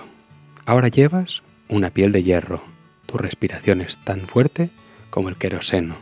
Ahora 0.64 0.88
llevas 0.88 1.42
una 1.68 1.90
piel 1.90 2.12
de 2.12 2.22
hierro. 2.22 2.62
Tu 3.08 3.18
respiración 3.18 3.82
es 3.82 3.98
tan 3.98 4.28
fuerte 4.28 4.70
como 5.10 5.30
el 5.30 5.38
queroseno. 5.38 5.96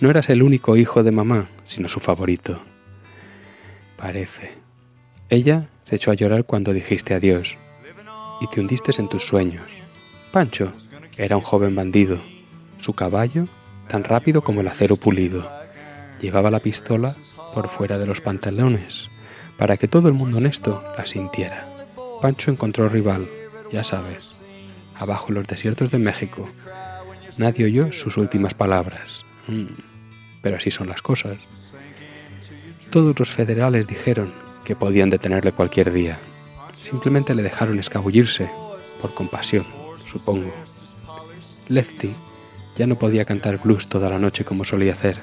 No 0.00 0.10
eras 0.10 0.30
el 0.30 0.44
único 0.44 0.76
hijo 0.76 1.02
de 1.02 1.10
mamá, 1.10 1.48
sino 1.66 1.88
su 1.88 1.98
favorito. 1.98 2.62
Parece. 3.96 4.52
Ella 5.28 5.68
se 5.82 5.96
echó 5.96 6.12
a 6.12 6.14
llorar 6.14 6.44
cuando 6.44 6.72
dijiste 6.72 7.14
adiós 7.14 7.58
y 8.40 8.46
te 8.46 8.60
hundiste 8.60 8.92
en 8.96 9.08
tus 9.08 9.26
sueños. 9.26 9.72
Pancho 10.30 10.72
era 11.16 11.36
un 11.36 11.42
joven 11.42 11.74
bandido. 11.74 12.20
Su 12.78 12.92
caballo, 12.92 13.48
tan 13.88 14.04
rápido 14.04 14.40
como 14.42 14.60
el 14.60 14.68
acero 14.68 14.94
pulido, 14.94 15.50
llevaba 16.22 16.48
la 16.48 16.60
pistola 16.60 17.16
por 17.52 17.68
fuera 17.68 17.98
de 17.98 18.06
los 18.06 18.20
pantalones 18.20 19.10
para 19.58 19.76
que 19.76 19.88
todo 19.88 20.08
el 20.08 20.14
mundo 20.14 20.38
honesto 20.38 20.82
la 20.96 21.04
sintiera. 21.04 21.68
Pancho 22.22 22.50
encontró 22.50 22.88
rival, 22.88 23.28
ya 23.70 23.84
sabes, 23.84 24.42
abajo 24.94 25.28
en 25.28 25.34
los 25.34 25.46
desiertos 25.46 25.90
de 25.90 25.98
México. 25.98 26.48
Nadie 27.36 27.66
oyó 27.66 27.92
sus 27.92 28.16
últimas 28.16 28.54
palabras. 28.54 29.24
Mm, 29.48 29.66
pero 30.42 30.56
así 30.56 30.70
son 30.70 30.88
las 30.88 31.02
cosas. 31.02 31.38
Todos 32.90 33.18
los 33.18 33.30
federales 33.30 33.86
dijeron 33.86 34.32
que 34.64 34.76
podían 34.76 35.10
detenerle 35.10 35.52
cualquier 35.52 35.92
día. 35.92 36.18
Simplemente 36.80 37.34
le 37.34 37.42
dejaron 37.42 37.78
escabullirse, 37.78 38.48
por 39.02 39.14
compasión, 39.14 39.66
supongo. 40.06 40.52
Lefty 41.68 42.14
ya 42.76 42.86
no 42.86 42.96
podía 42.96 43.24
cantar 43.24 43.58
blues 43.58 43.88
toda 43.88 44.08
la 44.08 44.18
noche 44.18 44.44
como 44.44 44.64
solía 44.64 44.92
hacer. 44.92 45.18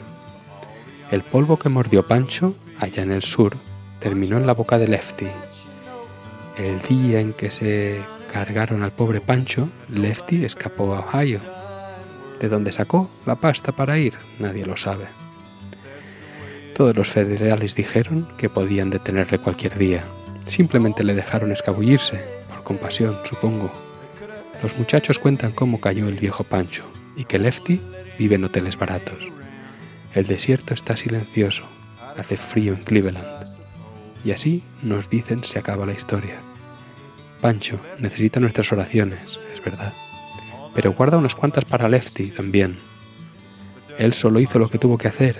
El 1.10 1.22
polvo 1.24 1.58
que 1.58 1.70
mordió 1.70 2.06
Pancho, 2.06 2.56
allá 2.80 3.04
en 3.04 3.12
el 3.12 3.24
sur, 3.24 3.56
terminó 4.06 4.38
en 4.38 4.46
la 4.46 4.54
boca 4.54 4.78
de 4.78 4.88
Lefty. 4.88 5.26
El 6.60 6.80
día 6.84 7.20
en 7.20 7.34
que 7.34 7.50
se 7.50 8.00
cargaron 8.32 8.84
al 8.84 8.92
pobre 8.92 9.20
Pancho, 9.20 9.68
Lefty 9.90 10.46
escapó 10.46 10.94
a 10.94 11.00
Ohio. 11.00 11.40
¿De 12.40 12.48
dónde 12.48 12.72
sacó 12.72 13.10
la 13.26 13.34
pasta 13.34 13.72
para 13.72 13.98
ir? 13.98 14.14
Nadie 14.38 14.64
lo 14.64 14.78
sabe. 14.78 15.08
Todos 16.76 16.96
los 16.96 17.10
federales 17.10 17.74
dijeron 17.74 18.28
que 18.38 18.48
podían 18.48 18.92
detenerle 18.92 19.40
cualquier 19.40 19.76
día. 19.76 20.04
Simplemente 20.46 21.04
le 21.04 21.16
dejaron 21.16 21.52
escabullirse, 21.52 22.24
por 22.48 22.64
compasión, 22.64 23.18
supongo. 23.28 23.72
Los 24.62 24.78
muchachos 24.78 25.18
cuentan 25.18 25.52
cómo 25.52 25.82
cayó 25.82 26.08
el 26.08 26.20
viejo 26.20 26.44
Pancho 26.44 26.84
y 27.16 27.26
que 27.26 27.40
Lefty 27.40 27.82
vive 28.20 28.36
en 28.36 28.44
hoteles 28.44 28.78
baratos. 28.78 29.18
El 30.14 30.28
desierto 30.28 30.76
está 30.76 30.96
silencioso, 30.96 31.64
hace 32.16 32.38
frío 32.38 32.76
en 32.76 32.84
Cleveland. 32.84 33.35
Y 34.26 34.32
así 34.32 34.64
nos 34.82 35.10
dicen 35.10 35.44
se 35.44 35.60
acaba 35.60 35.86
la 35.86 35.94
historia. 35.94 36.40
Pancho 37.42 37.80
necesita 38.00 38.40
nuestras 38.40 38.72
oraciones, 38.74 39.40
es 39.54 39.64
verdad. 39.64 39.94
Pero 40.74 40.94
guarda 40.94 41.18
unas 41.18 41.36
cuantas 41.36 41.64
para 41.64 41.88
Lefty 41.88 42.32
también. 42.32 42.80
Él 44.00 44.14
solo 44.14 44.40
hizo 44.40 44.58
lo 44.58 44.68
que 44.68 44.80
tuvo 44.80 44.98
que 44.98 45.08
hacer 45.08 45.40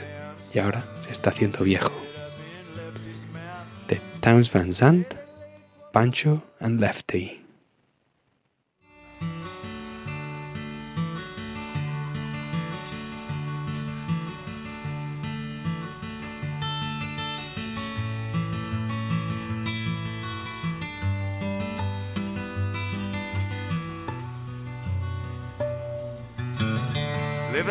y 0.54 0.60
ahora 0.60 0.86
se 1.04 1.12
está 1.12 1.32
haciendo 1.32 1.64
viejo. 1.64 1.94
De 3.88 4.00
Towns 4.22 4.54
Van 4.54 4.74
Zandt, 4.74 5.16
Pancho 5.92 6.44
and 6.60 6.80
Lefty. 6.80 7.45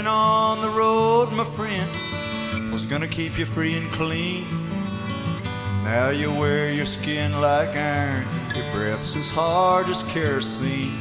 On 0.06 0.60
the 0.60 0.68
road, 0.68 1.32
my 1.32 1.44
friend, 1.44 1.90
was 2.72 2.84
gonna 2.84 3.08
keep 3.08 3.38
you 3.38 3.46
free 3.46 3.74
and 3.74 3.90
clean. 3.90 4.44
Now 5.82 6.10
you 6.10 6.30
wear 6.30 6.72
your 6.72 6.84
skin 6.84 7.40
like 7.40 7.70
iron, 7.70 8.26
your 8.54 8.70
breath's 8.72 9.16
as 9.16 9.30
hard 9.30 9.88
as 9.88 10.02
kerosene. 10.02 10.98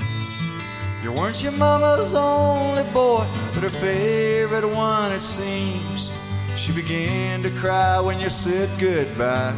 You 1.03 1.11
weren't 1.11 1.43
your 1.43 1.51
mama's 1.51 2.13
only 2.13 2.83
boy, 2.93 3.25
but 3.53 3.63
her 3.63 3.69
favorite 3.69 4.65
one, 4.65 5.11
it 5.11 5.21
seems. 5.21 6.09
She 6.55 6.71
began 6.71 7.43
to 7.43 7.51
cry 7.51 7.99
when 7.99 8.21
you 8.21 8.29
said 8.29 8.69
goodbye. 8.79 9.53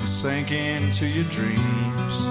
You 0.00 0.06
sank 0.06 0.52
into 0.52 1.06
your 1.06 1.24
dreams. 1.24 2.25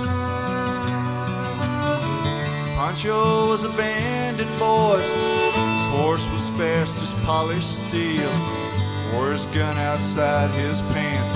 Pancho 2.86 3.48
was 3.48 3.64
a 3.64 3.70
bandit, 3.70 4.48
boys. 4.60 5.02
His 5.02 5.86
horse 5.98 6.24
was 6.30 6.48
fast 6.50 6.96
as 7.02 7.12
polished 7.26 7.84
steel. 7.88 8.30
Wore 9.12 9.32
his 9.32 9.48
gun 9.48 9.76
outside 9.76 10.54
his 10.54 10.84
pants 10.94 11.36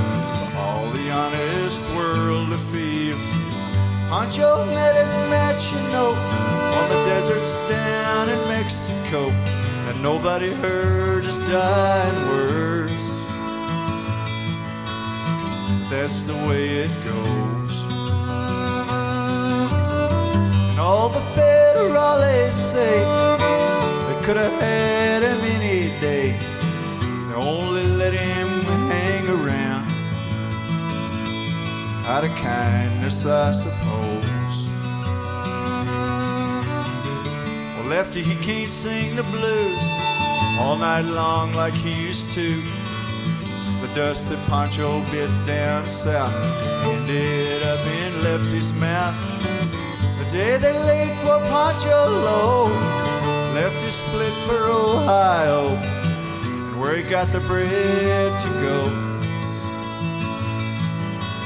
all 0.55 0.91
the 0.91 1.09
honest 1.09 1.81
world 1.95 2.51
to 2.51 2.57
feel. 2.71 3.17
Pancho 4.11 4.63
met 4.67 4.93
his 4.93 5.11
match, 5.33 5.73
you 5.73 5.81
know, 5.89 6.11
on 6.11 6.87
the 6.87 7.03
deserts 7.09 7.51
down 7.67 8.29
in 8.29 8.37
Mexico. 8.47 9.31
And 9.89 10.03
nobody 10.03 10.51
heard 10.51 11.23
his 11.23 11.39
dying 11.49 12.27
words. 12.27 13.03
That's 15.89 16.27
the 16.27 16.35
way 16.47 16.85
it 16.85 17.03
goes. 17.03 17.48
And 20.79 20.87
all 20.87 21.09
the 21.09 21.19
federales 21.35 22.53
say 22.53 22.99
they 24.07 24.25
could 24.25 24.37
have 24.37 24.61
had 24.61 25.23
him 25.23 25.37
any 25.57 25.89
day. 25.99 26.39
They 27.27 27.33
only 27.33 27.83
let 27.83 28.13
him 28.13 28.47
hang 28.87 29.27
around 29.27 29.91
out 32.07 32.23
of 32.23 32.31
kindness, 32.37 33.25
I 33.25 33.51
suppose. 33.51 34.57
Well, 37.75 37.87
Lefty, 37.89 38.23
he 38.23 38.35
can't 38.35 38.71
sing 38.71 39.17
the 39.17 39.23
blues 39.23 39.83
all 40.61 40.77
night 40.77 41.01
long 41.01 41.51
like 41.55 41.73
he 41.73 41.91
used 42.07 42.31
to. 42.35 42.63
The 43.81 43.91
dust 43.93 44.29
that 44.29 44.41
Pancho 44.47 45.01
bit 45.11 45.29
down 45.45 45.89
south 45.89 46.33
ended 46.85 47.63
up 47.63 47.85
in 47.85 48.23
Lefty's 48.23 48.71
mouth. 48.71 49.68
Day 50.31 50.57
they 50.57 50.73
laid 50.73 51.17
poor 51.23 51.39
Pancho 51.39 52.07
low, 52.07 52.65
Lefty 53.55 53.89
split 53.89 54.31
for 54.45 54.61
Ohio, 54.67 55.69
and 55.73 56.79
where 56.79 56.97
he 56.97 57.01
got 57.09 57.33
the 57.33 57.39
bread 57.39 58.39
to 58.43 58.47
go. 58.61 58.77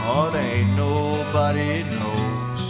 Oh, 0.05 0.29
there 0.33 0.43
ain't 0.57 0.75
nobody 0.75 1.83
knows. 1.83 2.61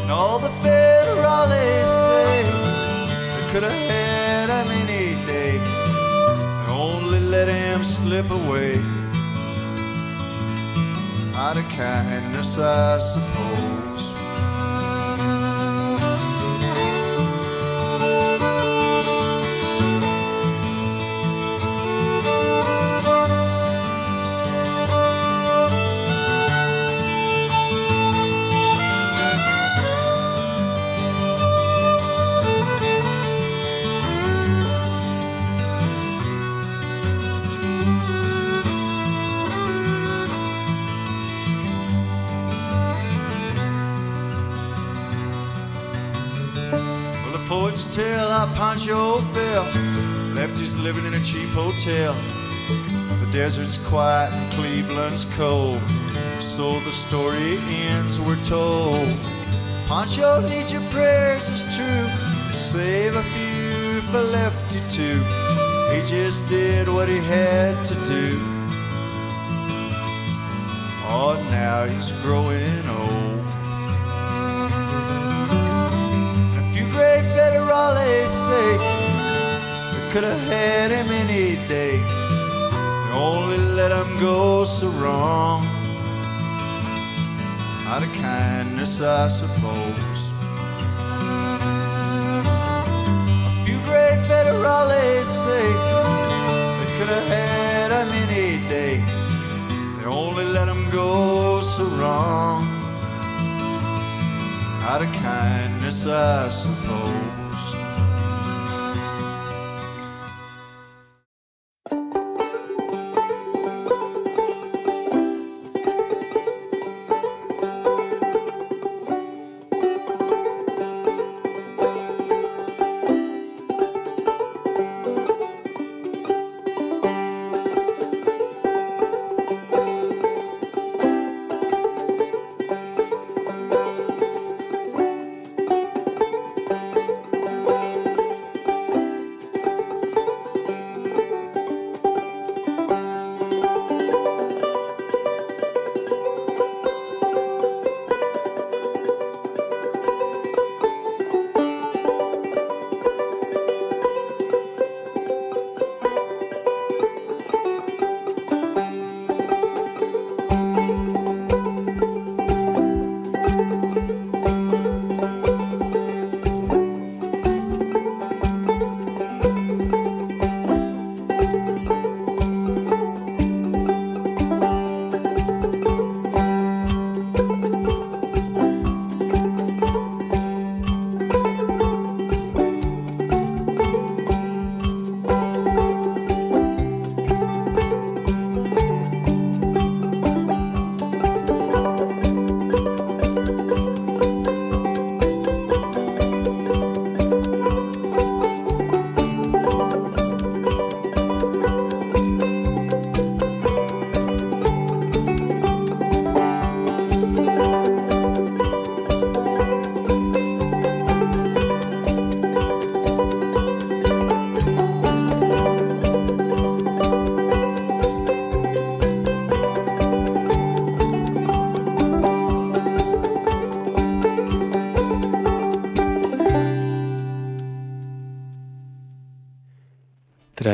And 0.00 0.10
all 0.10 0.38
the 0.38 0.52
federales 0.64 1.90
say 2.06 2.44
they 3.36 3.52
could 3.52 3.64
have 3.64 3.80
had 3.90 4.48
him 4.48 4.70
any 4.70 5.26
day. 5.26 5.58
They 5.58 6.72
only 6.72 7.20
let 7.20 7.48
him 7.48 7.84
slip 7.84 8.30
away. 8.30 8.99
Out 11.40 11.56
of 11.56 11.66
kindness, 11.70 12.58
I 12.58 12.98
suppose. 12.98 13.79
Pancho 48.60 49.22
fell. 49.32 49.64
Lefty's 50.34 50.76
living 50.76 51.06
in 51.06 51.14
a 51.14 51.24
cheap 51.24 51.48
hotel. 51.48 52.12
The 52.68 53.28
desert's 53.32 53.78
quiet 53.78 54.34
and 54.34 54.52
Cleveland's 54.52 55.24
cold. 55.34 55.80
So 56.40 56.78
the 56.80 56.92
story 56.92 57.56
ends, 57.68 58.20
we're 58.20 58.36
told. 58.44 59.18
Pancho 59.88 60.46
needs 60.46 60.74
your 60.74 60.82
prayers, 60.90 61.48
it's 61.48 61.62
true. 61.74 62.06
Save 62.52 63.16
a 63.16 63.22
few 63.32 64.02
for 64.12 64.20
Lefty 64.20 64.82
too. 64.90 65.22
He 65.94 66.02
just 66.06 66.46
did 66.46 66.86
what 66.86 67.08
he 67.08 67.16
had 67.16 67.82
to 67.86 67.94
do. 68.04 68.38
Oh, 71.08 71.42
now 71.50 71.86
he's 71.86 72.12
growing 72.20 72.86
old. 72.90 73.29
Could 80.10 80.24
have 80.24 80.40
had 80.40 80.90
him 80.90 81.06
any 81.06 81.54
day. 81.68 81.98
They 81.98 83.12
only 83.12 83.58
let 83.58 83.92
him 83.92 84.18
go 84.18 84.64
so 84.64 84.88
wrong. 84.88 85.64
Out 87.86 88.02
of 88.02 88.12
kindness, 88.14 89.00
I 89.00 89.28
suppose. 89.28 90.20
A 93.46 93.64
few 93.64 93.78
gray 93.84 94.20
federales 94.26 95.26
say 95.44 95.66
they 96.78 96.90
could 96.98 97.10
have 97.16 97.28
had 97.28 97.90
him 97.92 98.08
any 98.24 98.68
day. 98.68 98.96
They 99.96 100.06
only 100.06 100.44
let 100.44 100.66
him 100.66 100.90
go 100.90 101.60
so 101.60 101.84
wrong. 101.84 102.64
Out 104.82 105.02
of 105.02 105.12
kindness, 105.12 106.04
I 106.04 106.48
suppose. 106.50 107.19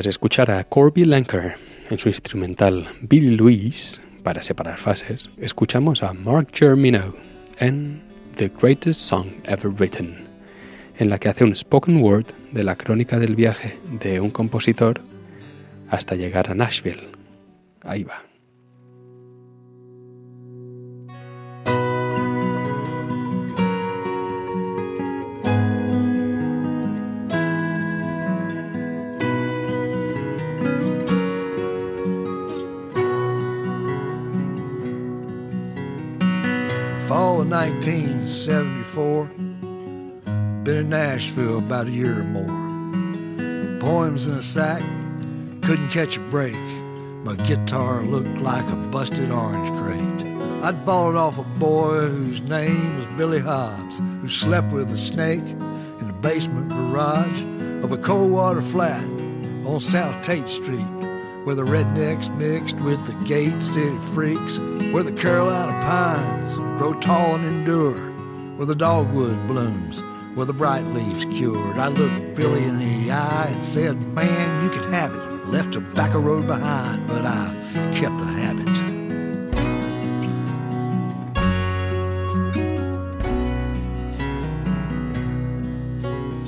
Tras 0.07 0.15
escuchar 0.15 0.53
a 0.53 0.63
Corby 0.63 1.05
Lanker 1.05 1.57
en 1.91 1.99
su 1.99 2.09
instrumental 2.09 2.87
Billy 3.01 3.37
Louise 3.37 4.01
para 4.23 4.41
separar 4.41 4.79
fases, 4.79 5.33
escuchamos 5.41 6.05
a 6.05 6.13
Mark 6.13 6.47
Germino 6.53 7.13
en 7.59 8.01
The 8.37 8.53
Greatest 8.57 9.01
Song 9.01 9.27
Ever 9.47 9.73
Written, 9.73 10.29
en 10.99 11.11
la 11.11 11.19
que 11.19 11.29
hace 11.29 11.43
un 11.43 11.57
spoken 11.57 12.01
word 12.01 12.27
de 12.53 12.63
la 12.63 12.77
crónica 12.77 13.19
del 13.19 13.35
viaje 13.35 13.81
de 14.01 14.21
un 14.21 14.31
compositor 14.31 15.01
hasta 15.91 16.15
llegar 16.15 16.53
a 16.53 16.55
Nashville. 16.55 17.09
Ahí 17.83 18.05
va. 18.05 18.23
1974, 38.97 40.65
Been 40.65 40.77
in 40.77 40.89
Nashville 40.89 41.59
about 41.59 41.87
a 41.87 41.91
year 41.91 42.21
or 42.21 42.25
more. 42.25 43.79
Poems 43.79 44.27
in 44.27 44.35
a 44.35 44.43
sack, 44.43 44.83
couldn't 45.63 45.91
catch 45.91 46.17
a 46.17 46.21
break. 46.21 46.57
My 47.25 47.37
guitar 47.47 48.03
looked 48.03 48.41
like 48.41 48.65
a 48.73 48.77
busted 48.77 49.31
orange 49.31 49.69
crate. 49.79 50.63
I'd 50.65 50.87
bought 50.87 51.11
it 51.11 51.17
off 51.17 51.39
a 51.39 51.45
boy 51.45 52.09
whose 52.09 52.41
name 52.41 52.97
was 52.97 53.07
Billy 53.19 53.39
Hobbs, 53.39 53.99
who 53.99 54.29
slept 54.29 54.73
with 54.73 54.91
a 54.91 54.99
snake 54.99 55.41
in 55.41 56.07
the 56.07 56.15
basement 56.15 56.71
garage 56.71 57.43
of 57.85 57.93
a 57.93 57.99
cold 57.99 58.33
water 58.33 58.63
flat 58.63 59.05
on 59.67 59.81
South 59.81 60.23
Tate 60.23 60.49
Street, 60.49 60.89
where 61.45 61.55
the 61.55 61.65
rednecks 61.65 62.35
mixed 62.37 62.81
with 62.81 63.05
the 63.07 63.13
Gate 63.25 63.63
City 63.63 63.99
freaks, 64.15 64.59
where 64.93 65.03
the 65.03 65.13
Carolina 65.13 65.73
pines 65.83 66.55
grow 66.79 66.99
tall 67.01 67.35
and 67.35 67.45
endure, 67.45 68.16
where 68.57 68.67
the 68.67 68.75
dogwood 68.75 69.47
blooms, 69.47 70.03
where 70.35 70.47
the 70.47 70.53
bright 70.53 70.87
leaves 70.87 71.27
cured. 71.27 71.77
I 71.77 71.89
looked 71.89 72.35
Billy 72.35 72.65
in 72.65 72.79
the 72.79 73.11
eye 73.11 73.49
and 73.51 73.65
said, 73.65 74.01
Man, 74.15 74.65
you 74.65 74.71
can 74.71 74.91
have 74.93 75.15
it. 75.15 75.49
Left 75.49 75.75
tobacco 75.75 76.19
road 76.19 76.47
behind, 76.47 77.07
but 77.07 77.27
I 77.27 77.55
kept 77.95 78.17
the 78.19 78.25
habit. 78.25 78.67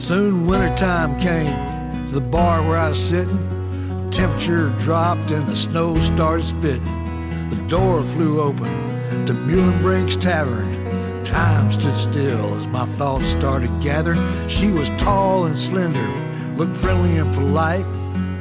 Soon 0.01 0.47
wintertime 0.47 1.21
came 1.21 2.07
to 2.07 2.15
the 2.15 2.21
bar 2.21 2.67
where 2.67 2.79
I 2.79 2.89
was 2.89 2.99
sitting. 2.99 4.11
Temperature 4.11 4.71
dropped 4.79 5.31
and 5.31 5.47
the 5.47 5.55
snow 5.55 6.01
started 6.01 6.47
spitting. 6.47 7.49
The 7.51 7.63
door 7.69 8.03
flew 8.03 8.41
open 8.41 9.27
to 9.27 9.35
Muhlenbrink's 9.35 10.17
Tavern. 10.17 10.88
Time 11.29 11.71
stood 11.71 11.95
still 11.95 12.55
as 12.55 12.67
my 12.69 12.87
thoughts 12.97 13.27
started 13.27 13.69
gathering. 13.83 14.49
She 14.49 14.71
was 14.71 14.89
tall 14.97 15.45
and 15.45 15.55
slender, 15.55 16.09
looked 16.57 16.75
friendly 16.75 17.19
and 17.19 17.31
polite. 17.35 17.85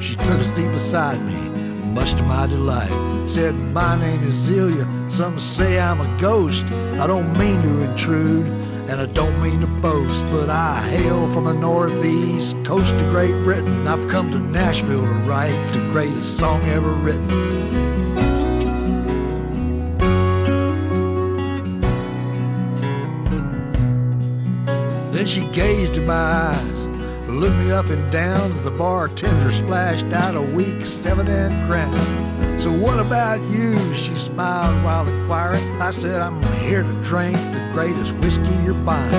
She 0.02 0.16
took 0.16 0.40
a 0.40 0.44
seat 0.44 0.72
beside 0.72 1.22
me, 1.26 1.50
much 1.92 2.14
to 2.14 2.24
my 2.24 2.48
delight. 2.48 3.28
Said, 3.28 3.56
My 3.56 4.00
name 4.00 4.24
is 4.24 4.34
Zelia. 4.36 4.88
Some 5.10 5.38
say 5.38 5.78
I'm 5.78 6.00
a 6.00 6.18
ghost. 6.18 6.72
I 6.98 7.08
don't 7.08 7.38
mean 7.38 7.62
to 7.62 7.82
intrude, 7.82 8.48
and 8.88 9.02
I 9.02 9.06
don't 9.08 9.44
mean 9.44 9.60
to 9.60 9.68
boast, 9.68 10.24
but 10.32 10.50
I 10.50 10.82
hail 10.88 11.30
from 11.34 11.44
the 11.44 11.54
northeast 11.54 12.56
coast 12.64 12.94
of 12.94 13.10
Great 13.10 13.44
Britain. 13.44 13.86
I've 13.86 14.08
come 14.08 14.32
to 14.32 14.40
Nashville 14.40 15.04
to 15.04 15.14
write 15.30 15.74
the 15.74 15.82
greatest 15.92 16.38
song 16.38 16.64
ever 16.70 16.94
written. 16.94 17.97
Then 25.18 25.26
she 25.26 25.48
gazed 25.48 25.98
in 25.98 26.06
my 26.06 26.14
eyes, 26.14 26.86
looked 27.28 27.56
me 27.56 27.72
up 27.72 27.88
and 27.88 28.12
down 28.12 28.52
as 28.52 28.62
the 28.62 28.70
bartender 28.70 29.52
splashed 29.52 30.14
out 30.14 30.36
a 30.36 30.42
weak 30.44 30.86
seven 30.86 31.28
and 31.28 31.68
crown. 31.68 32.60
So 32.60 32.72
what 32.72 33.00
about 33.00 33.42
you? 33.50 33.96
She 33.96 34.14
smiled 34.14 34.84
while 34.84 35.08
inquiring. 35.08 35.64
I 35.82 35.90
said, 35.90 36.22
I'm 36.22 36.40
here 36.60 36.84
to 36.84 36.94
drink 37.02 37.36
the 37.36 37.68
greatest 37.74 38.14
whiskey 38.18 38.56
you're 38.64 38.76
buying. 38.76 39.12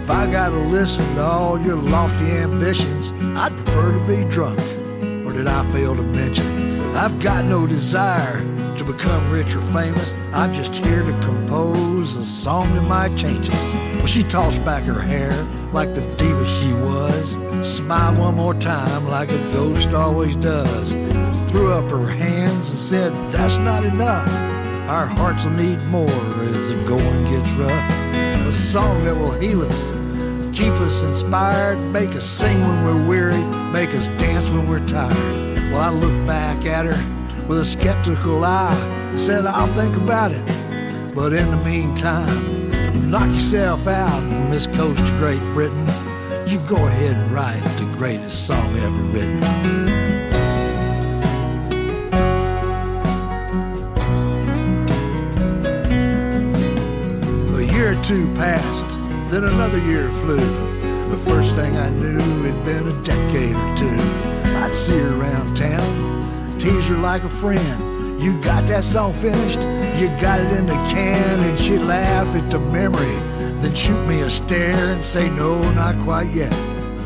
If 0.00 0.10
I 0.10 0.30
gotta 0.30 0.60
listen 0.60 1.04
to 1.16 1.22
all 1.22 1.60
your 1.60 1.74
lofty 1.74 2.30
ambitions, 2.30 3.10
I'd 3.36 3.50
prefer 3.50 3.98
to 3.98 4.06
be 4.06 4.22
drunk. 4.30 4.60
Or 5.26 5.32
did 5.32 5.48
I 5.48 5.68
fail 5.72 5.96
to 5.96 6.04
mention? 6.04 6.94
I've 6.94 7.18
got 7.18 7.44
no 7.46 7.66
desire 7.66 8.44
to 8.78 8.84
become 8.84 9.30
rich 9.30 9.54
or 9.54 9.62
famous. 9.62 10.12
I'm 10.32 10.52
just 10.52 10.74
here 10.74 11.02
to 11.02 11.12
compose 11.20 12.14
a 12.14 12.24
song 12.24 12.74
that 12.74 12.82
might 12.82 13.16
change 13.16 13.48
us. 13.48 13.74
Well, 13.96 14.06
she 14.06 14.22
tossed 14.22 14.64
back 14.64 14.84
her 14.84 15.00
hair 15.00 15.32
like 15.72 15.94
the 15.94 16.02
diva 16.16 16.46
she 16.46 16.72
was, 16.74 17.36
smiled 17.66 18.18
one 18.18 18.34
more 18.34 18.54
time 18.54 19.08
like 19.08 19.30
a 19.30 19.38
ghost 19.52 19.90
always 19.90 20.36
does, 20.36 20.92
threw 21.50 21.72
up 21.72 21.90
her 21.90 22.06
hands 22.06 22.70
and 22.70 22.78
said, 22.78 23.12
That's 23.32 23.58
not 23.58 23.84
enough. 23.84 24.28
Our 24.88 25.06
hearts 25.06 25.44
will 25.44 25.52
need 25.52 25.82
more 25.84 26.10
as 26.10 26.68
the 26.68 26.82
going 26.84 27.24
gets 27.24 27.52
rough. 27.52 27.90
A 28.46 28.52
song 28.52 29.04
that 29.04 29.16
will 29.16 29.32
heal 29.32 29.62
us, 29.62 29.90
keep 30.56 30.72
us 30.74 31.02
inspired, 31.02 31.78
make 31.92 32.10
us 32.10 32.24
sing 32.24 32.60
when 32.60 32.84
we're 32.84 33.08
weary, 33.08 33.44
make 33.72 33.90
us 33.94 34.08
dance 34.18 34.48
when 34.50 34.66
we're 34.66 34.86
tired. 34.86 35.72
Well, 35.72 35.80
I 35.80 35.90
looked 35.90 36.26
back 36.26 36.64
at 36.66 36.86
her 36.86 37.15
with 37.48 37.58
a 37.58 37.64
skeptical 37.64 38.44
eye, 38.44 39.14
said, 39.16 39.46
I'll 39.46 39.72
think 39.74 39.96
about 39.96 40.32
it. 40.32 40.44
But 41.14 41.32
in 41.32 41.50
the 41.50 41.56
meantime, 41.58 43.10
knock 43.10 43.28
yourself 43.32 43.86
out, 43.86 44.22
Miss 44.50 44.66
Coast 44.66 45.00
of 45.00 45.16
Great 45.18 45.42
Britain. 45.54 45.86
You 46.46 46.58
go 46.60 46.76
ahead 46.76 47.16
and 47.16 47.30
write 47.32 47.62
the 47.78 47.86
greatest 47.96 48.46
song 48.46 48.76
ever 48.78 49.02
written. 49.12 49.42
A 57.54 57.62
year 57.72 57.98
or 57.98 58.02
two 58.02 58.32
passed, 58.34 59.00
then 59.30 59.44
another 59.44 59.78
year 59.78 60.10
flew. 60.10 60.36
The 60.36 61.16
first 61.24 61.54
thing 61.54 61.76
I 61.76 61.88
knew, 61.90 62.18
it'd 62.44 62.64
been 62.64 62.88
a 62.88 63.02
decade 63.02 63.56
or 63.56 63.76
two. 63.76 63.96
I'd 64.56 64.74
see 64.74 64.98
her 64.98 65.20
around 65.20 65.56
town, 65.56 66.15
tease 66.66 66.88
her 66.88 66.98
like 66.98 67.22
a 67.22 67.28
friend. 67.28 68.20
You 68.20 68.40
got 68.40 68.66
that 68.66 68.82
song 68.82 69.12
finished? 69.12 69.60
You 70.00 70.08
got 70.20 70.40
it 70.40 70.50
in 70.52 70.66
the 70.66 70.74
can, 70.90 71.40
and 71.44 71.58
she'd 71.58 71.78
laugh 71.78 72.34
at 72.34 72.50
the 72.50 72.58
memory, 72.58 73.16
then 73.60 73.74
shoot 73.74 74.04
me 74.06 74.22
a 74.22 74.30
stare 74.30 74.92
and 74.92 75.04
say, 75.04 75.28
No, 75.28 75.70
not 75.72 75.96
quite 76.02 76.32
yet, 76.32 76.50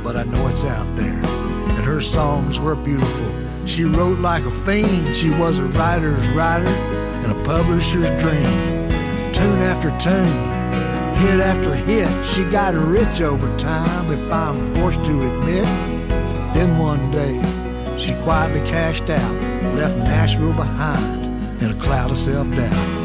but 0.02 0.16
I 0.16 0.22
know 0.22 0.48
it's 0.48 0.64
out 0.64 0.96
there. 0.96 1.22
And 1.22 1.84
her 1.84 2.00
songs 2.00 2.58
were 2.58 2.74
beautiful. 2.74 3.28
She 3.66 3.84
wrote 3.84 4.20
like 4.20 4.44
a 4.44 4.50
fiend. 4.50 5.14
She 5.14 5.28
was 5.30 5.58
a 5.58 5.64
writer's 5.64 6.26
writer 6.30 6.74
and 7.22 7.32
a 7.32 7.44
publisher's 7.44 8.08
dream. 8.22 8.88
Tune 9.34 9.60
after 9.72 9.90
tune, 9.98 10.36
hit 11.20 11.40
after 11.40 11.74
hit. 11.74 12.08
She 12.24 12.44
got 12.44 12.74
rich 12.74 13.20
over 13.20 13.54
time, 13.58 14.10
if 14.10 14.32
I'm 14.32 14.64
forced 14.74 15.04
to 15.04 15.14
admit. 15.20 15.64
Then 16.54 16.78
one 16.78 17.10
day, 17.10 17.36
she 18.00 18.14
quietly 18.22 18.62
cashed 18.62 19.10
out, 19.10 19.49
left 19.62 19.96
Nashville 19.98 20.52
behind 20.52 21.62
in 21.62 21.70
a 21.70 21.82
cloud 21.82 22.10
of 22.10 22.16
self 22.16 22.50
doubt. 22.50 23.00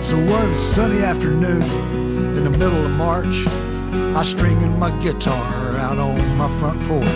So 0.00 0.16
one 0.24 0.54
sunny 0.54 1.00
afternoon 1.00 1.62
in 2.34 2.44
the 2.44 2.50
middle 2.50 2.86
of 2.86 2.90
March, 2.92 3.44
I 4.18 4.24
stringing 4.24 4.76
my 4.80 4.90
guitar 5.00 5.76
out 5.76 5.96
on 5.96 6.36
my 6.36 6.48
front 6.58 6.84
porch. 6.88 7.06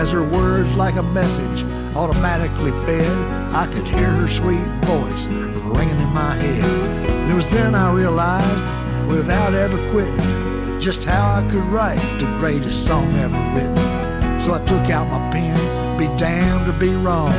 As 0.00 0.10
her 0.10 0.24
words, 0.24 0.74
like 0.74 0.96
a 0.96 1.04
message, 1.04 1.62
automatically 1.94 2.72
fed, 2.84 3.16
I 3.54 3.68
could 3.68 3.86
hear 3.86 4.10
her 4.10 4.26
sweet 4.26 4.66
voice 4.82 5.26
ringing 5.28 6.00
in 6.00 6.08
my 6.08 6.34
head. 6.34 6.64
And 7.10 7.30
it 7.30 7.34
was 7.34 7.48
then 7.48 7.76
I 7.76 7.92
realized, 7.92 9.08
without 9.08 9.54
ever 9.54 9.78
quitting, 9.92 10.80
just 10.80 11.04
how 11.04 11.38
I 11.38 11.48
could 11.48 11.62
write 11.66 12.00
the 12.18 12.26
greatest 12.40 12.84
song 12.84 13.14
ever 13.14 13.38
written. 13.54 14.40
So 14.40 14.54
I 14.54 14.58
took 14.66 14.90
out 14.90 15.06
my 15.06 15.30
pen, 15.30 15.96
be 15.96 16.06
damned 16.18 16.66
to 16.66 16.76
be 16.76 16.92
wrong, 16.92 17.32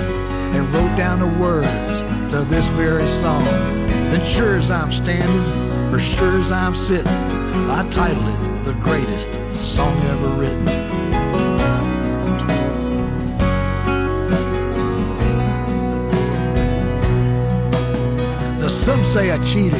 and 0.56 0.66
wrote 0.74 0.96
down 0.96 1.20
the 1.20 1.44
words 1.44 2.04
to 2.32 2.46
this 2.46 2.68
very 2.68 3.06
song. 3.06 3.44
Then 3.44 4.24
sure 4.24 4.56
as 4.56 4.72
I'm 4.72 4.94
standing, 4.94 5.94
or 5.94 6.00
sure 6.00 6.40
as 6.40 6.54
I'm 6.54 6.74
sitting, 6.74 7.12
I 7.70 7.86
titled 7.90 8.26
it 8.30 8.49
Greatest 8.80 9.34
Song 9.56 9.98
Ever 10.04 10.30
Written. 10.30 10.66
Now 18.60 18.68
some 18.68 19.04
say 19.06 19.32
I 19.32 19.44
cheated, 19.44 19.74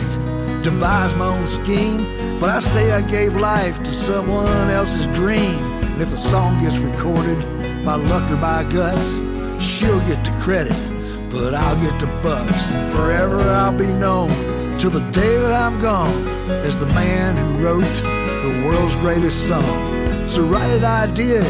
devised 0.64 1.16
my 1.16 1.28
own 1.28 1.48
scheme, 1.48 2.40
but 2.40 2.50
I 2.50 2.60
say 2.60 2.92
I 2.92 3.02
gave 3.02 3.36
life 3.36 3.78
to 3.80 3.88
someone 3.88 4.70
else's 4.70 5.08
dream. 5.08 5.60
And 5.82 6.02
if 6.02 6.12
a 6.14 6.18
song 6.18 6.62
gets 6.62 6.78
recorded 6.80 7.40
by 7.86 7.96
luck 7.96 8.30
or 8.30 8.38
by 8.38 8.64
guts, 8.66 9.14
she'll 9.64 10.00
get 10.02 10.24
the 10.26 10.32
credit, 10.42 10.78
but 11.30 11.54
I'll 11.54 11.80
get 11.82 12.00
the 12.00 12.08
bucks. 12.22 12.72
And 12.72 12.94
forever 12.94 13.42
I'll 13.42 13.78
be 13.78 13.88
known 13.88 14.30
till 14.78 14.92
the 14.92 15.06
day 15.12 15.38
that 15.38 15.54
I'm 15.54 15.80
gone 15.80 16.28
as 16.50 16.80
the 16.80 16.88
man 16.88 17.38
who 17.38 17.64
wrote 17.64 18.19
the 18.42 18.64
world's 18.66 18.96
greatest 18.96 19.48
song. 19.48 20.28
So 20.28 20.44
write 20.44 20.70
it 20.72 20.84
I 20.84 21.08
did, 21.08 21.46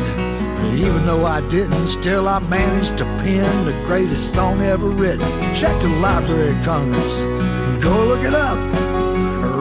even 0.73 1.05
though 1.05 1.25
I 1.25 1.41
didn't, 1.47 1.85
still 1.85 2.27
I 2.27 2.39
managed 2.39 2.97
to 2.97 3.05
pen 3.23 3.65
the 3.65 3.73
greatest 3.85 4.33
song 4.33 4.61
ever 4.61 4.89
written. 4.89 5.27
Check 5.53 5.81
the 5.81 5.89
Library 5.89 6.51
of 6.51 6.63
Congress, 6.63 7.21
and 7.21 7.81
go 7.81 8.05
look 8.05 8.23
it 8.23 8.33
up. 8.33 8.57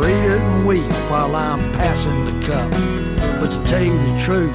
Read 0.00 0.24
it 0.24 0.40
and 0.40 0.66
weep 0.66 0.92
while 1.10 1.34
I'm 1.34 1.72
passing 1.72 2.24
the 2.24 2.46
cup. 2.46 2.70
But 3.40 3.50
to 3.52 3.64
tell 3.64 3.82
you 3.82 3.92
the 3.92 4.18
truth, 4.20 4.54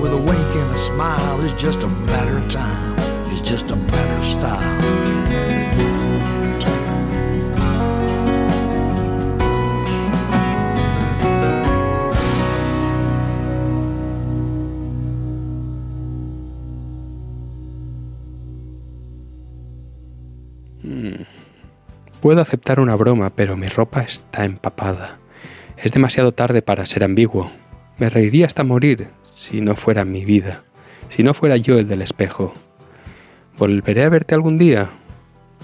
with 0.00 0.12
a 0.12 0.16
wink 0.16 0.54
and 0.56 0.70
a 0.70 0.76
smile, 0.76 1.40
it's 1.44 1.60
just 1.60 1.82
a 1.82 1.88
matter 1.88 2.38
of 2.38 2.50
time. 2.50 2.94
It's 3.30 3.40
just 3.40 3.70
a 3.70 3.76
matter 3.76 4.18
of 4.18 4.24
style. 4.24 4.81
Puedo 22.22 22.40
aceptar 22.40 22.78
una 22.78 22.94
broma, 22.94 23.30
pero 23.30 23.56
mi 23.56 23.66
ropa 23.66 24.02
está 24.02 24.44
empapada. 24.44 25.18
Es 25.76 25.90
demasiado 25.90 26.30
tarde 26.30 26.62
para 26.62 26.86
ser 26.86 27.02
ambiguo. 27.02 27.50
Me 27.98 28.08
reiría 28.10 28.46
hasta 28.46 28.62
morir 28.62 29.08
si 29.24 29.60
no 29.60 29.74
fuera 29.74 30.04
mi 30.04 30.24
vida, 30.24 30.62
si 31.08 31.24
no 31.24 31.34
fuera 31.34 31.56
yo 31.56 31.76
el 31.80 31.88
del 31.88 32.00
espejo. 32.00 32.54
¿Volveré 33.58 34.04
a 34.04 34.08
verte 34.08 34.36
algún 34.36 34.56
día? 34.56 34.90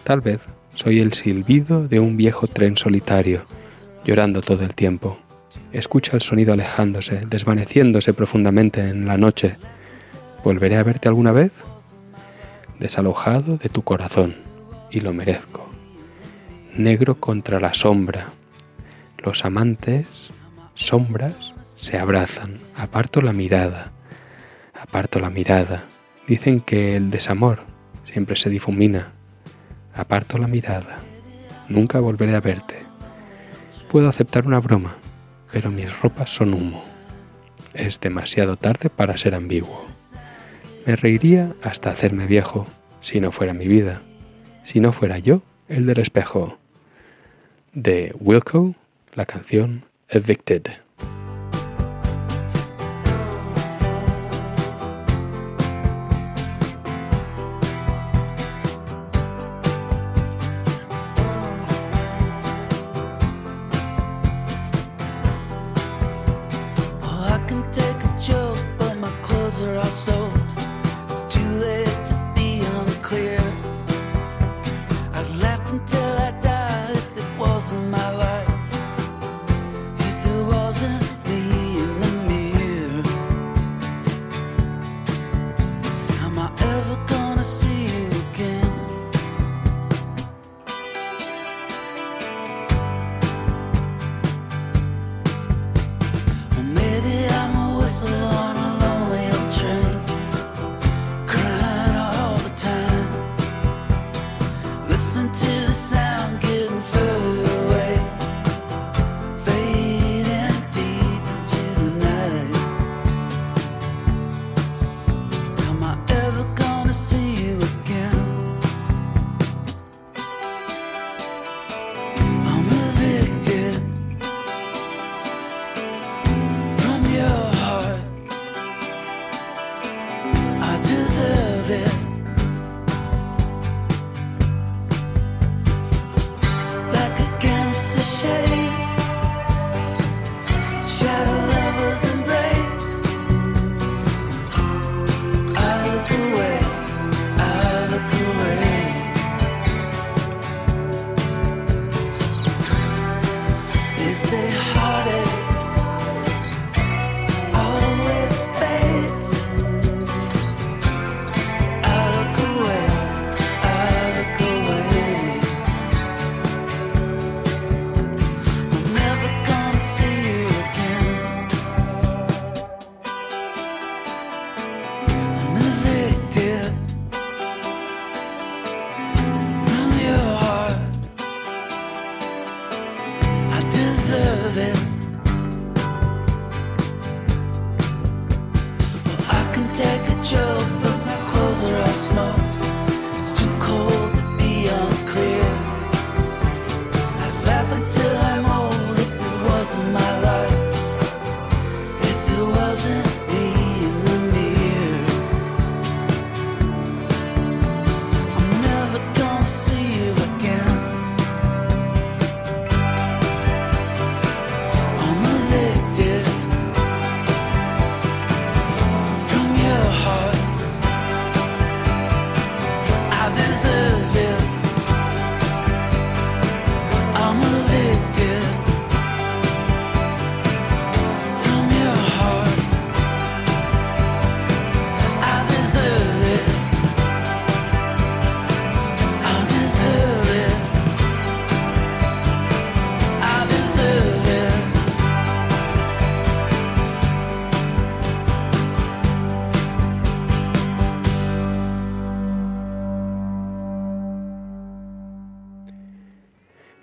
Tal 0.03 0.21
vez 0.21 0.41
soy 0.75 0.99
el 0.99 1.13
silbido 1.13 1.87
de 1.87 2.01
un 2.01 2.17
viejo 2.17 2.49
tren 2.49 2.77
solitario, 2.77 3.43
llorando 4.05 4.43
todo 4.43 4.65
el 4.65 4.75
tiempo. 4.75 5.17
Escucha 5.73 6.17
el 6.17 6.23
sonido 6.23 6.55
alejándose, 6.55 7.25
desvaneciéndose 7.25 8.15
profundamente 8.15 8.81
en 8.81 9.07
la 9.07 9.17
noche. 9.17 9.55
¿Volveré 10.43 10.77
a 10.77 10.83
verte 10.83 11.07
alguna 11.07 11.31
vez? 11.31 11.53
Desalojado 12.81 13.59
de 13.59 13.69
tu 13.69 13.83
corazón, 13.83 14.35
y 14.91 15.03
lo 15.03 15.13
merezco 15.13 15.68
negro 16.79 17.21
contra 17.21 17.61
la 17.61 17.75
sombra. 17.75 18.27
Los 19.19 19.45
amantes, 19.45 20.31
sombras, 20.75 21.55
se 21.77 21.99
abrazan. 21.99 22.59
Aparto 22.77 23.21
la 23.21 23.33
mirada. 23.33 23.93
Aparto 24.75 25.19
la 25.19 25.31
mirada. 25.31 25.85
Dicen 26.27 26.61
que 26.61 26.97
el 26.97 27.11
desamor 27.11 27.61
siempre 28.05 28.37
se 28.37 28.51
difumina. 28.51 29.13
Aparto 29.95 30.39
la 30.39 30.47
mirada. 30.47 30.99
Nunca 31.69 32.01
volveré 32.01 32.35
a 32.35 32.41
verte. 32.41 32.77
Puedo 33.91 34.09
aceptar 34.09 34.47
una 34.47 34.61
broma, 34.61 34.97
pero 35.53 35.71
mis 35.71 35.99
ropas 36.01 36.31
son 36.31 36.55
humo. 36.55 36.85
Es 37.75 38.01
demasiado 38.01 38.57
tarde 38.57 38.91
para 38.91 39.17
ser 39.17 39.35
ambiguo. 39.35 39.87
Me 40.87 40.97
reiría 40.97 41.55
hasta 41.63 41.91
hacerme 41.91 42.27
viejo, 42.27 42.67
si 43.01 43.21
no 43.21 43.33
fuera 43.33 43.53
mi 43.53 43.67
vida, 43.67 44.03
si 44.63 44.81
no 44.81 44.93
fuera 44.93 45.19
yo 45.19 45.43
el 45.69 45.87
del 45.87 46.01
espejo 46.01 46.58
de 47.83 48.13
Wilco, 48.19 48.75
la 49.15 49.25
canción 49.25 49.85
Evicted. 50.09 50.63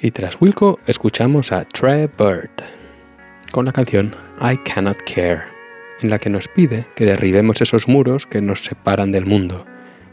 Y 0.05 0.11
tras 0.11 0.39
Wilco 0.39 0.79
escuchamos 0.85 1.51
a 1.51 1.65
Trey 1.65 2.07
Bird 2.15 2.51
con 3.51 3.65
la 3.65 3.71
canción 3.71 4.15
I 4.39 4.55
Cannot 4.57 4.99
Care, 5.11 5.41
en 5.99 6.11
la 6.11 6.19
que 6.19 6.29
nos 6.29 6.47
pide 6.47 6.85
que 6.95 7.07
derribemos 7.07 7.59
esos 7.59 7.87
muros 7.87 8.27
que 8.27 8.39
nos 8.39 8.63
separan 8.63 9.11
del 9.11 9.25
mundo, 9.25 9.65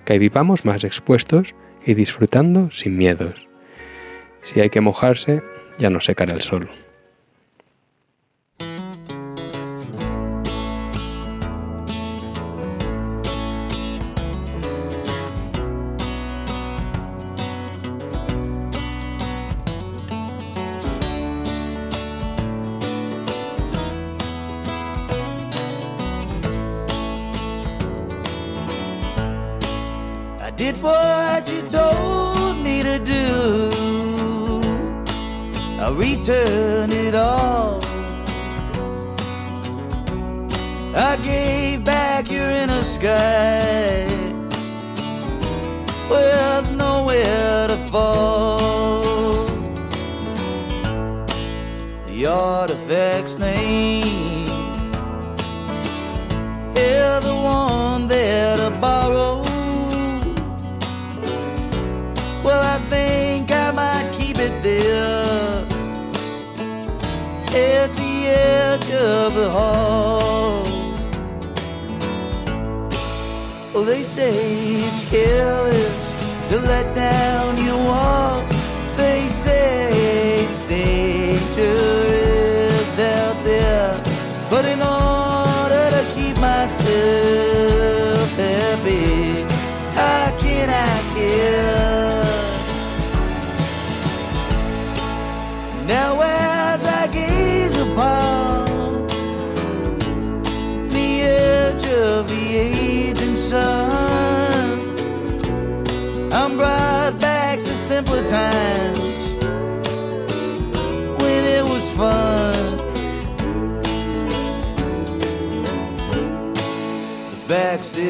que 0.06 0.18
vivamos 0.18 0.64
más 0.64 0.84
expuestos 0.84 1.54
y 1.84 1.92
disfrutando 1.92 2.70
sin 2.70 2.96
miedos. 2.96 3.46
Si 4.40 4.60
hay 4.60 4.70
que 4.70 4.80
mojarse, 4.80 5.42
ya 5.76 5.90
no 5.90 6.00
secará 6.00 6.32
el 6.32 6.40
sol. 6.40 6.70
The 52.32 52.38
artifact's 52.38 53.38
name 53.38 54.48
is 56.74 57.20
the 57.20 57.34
one 57.34 58.08
that 58.08 58.58
I 58.58 58.70
borrowed. 58.80 59.44
Well, 62.42 62.62
I 62.74 62.78
think 62.88 63.52
I 63.52 63.70
might 63.72 64.10
keep 64.14 64.38
it 64.38 64.62
there 64.62 65.66
at 67.48 67.88
the 68.00 68.14
edge 68.28 68.90
of 68.92 69.34
the 69.34 69.50
hall. 69.50 70.62
Oh, 73.74 73.84
they 73.84 74.02
say 74.02 74.32
it's 74.86 75.04
careless 75.10 76.48
to 76.48 76.60
let 76.60 76.94
down 76.94 77.51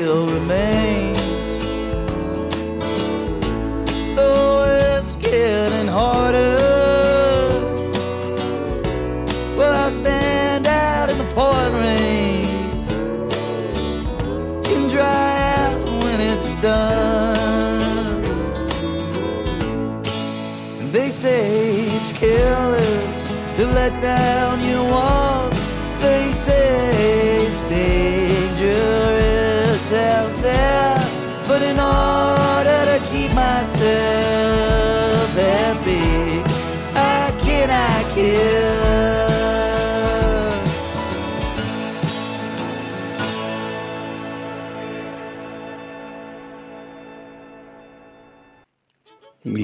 still 0.03 0.26
remains, 0.26 1.64
though 4.16 4.64
it's 4.98 5.14
getting 5.14 5.86
harder. 5.86 6.57
Well, 9.57 9.74
I 9.86 9.90
stand 9.90 10.66
out 10.66 11.09
in 11.09 11.18
the 11.18 11.28
pouring 11.36 11.74
rain 11.84 12.46
can 14.64 14.88
dry 14.88 15.34
out 15.61 15.78
when 16.03 16.18
it's 16.32 16.53
done. 16.61 18.24
And 20.80 20.92
they 20.92 21.11
say 21.11 21.86
it's 21.96 22.11
careless 22.11 23.57
to 23.57 23.66
let 23.68 24.03
down 24.03 24.51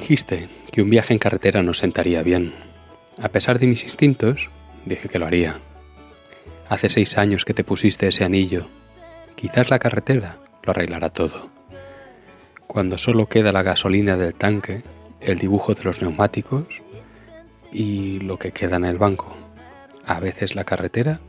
Dijiste 0.08 0.48
que 0.72 0.80
un 0.80 0.88
viaje 0.88 1.12
en 1.12 1.18
carretera 1.18 1.62
nos 1.62 1.80
sentaría 1.80 2.22
bien. 2.22 2.54
A 3.20 3.28
pesar 3.28 3.58
de 3.58 3.66
mis 3.66 3.84
instintos, 3.84 4.48
dije 4.86 5.06
que 5.06 5.18
lo 5.18 5.26
haría. 5.26 5.60
Hace 6.66 6.88
seis 6.88 7.18
años 7.18 7.44
que 7.44 7.52
te 7.52 7.62
pusiste 7.62 8.08
ese 8.08 8.24
anillo. 8.24 8.68
Quizás 9.36 9.68
la 9.68 9.78
carretera 9.78 10.38
lo 10.62 10.70
arreglará 10.70 11.10
todo. 11.10 11.50
Cuando 12.66 12.96
solo 12.96 13.26
queda 13.26 13.52
la 13.52 13.62
gasolina 13.62 14.16
del 14.16 14.32
tanque, 14.32 14.80
el 15.20 15.36
dibujo 15.36 15.74
de 15.74 15.84
los 15.84 16.00
neumáticos 16.00 16.80
y 17.70 18.20
lo 18.20 18.38
que 18.38 18.52
queda 18.52 18.76
en 18.76 18.86
el 18.86 18.96
banco. 18.96 19.36
A 20.06 20.20
veces 20.20 20.54
la 20.54 20.64
carretera 20.64 21.20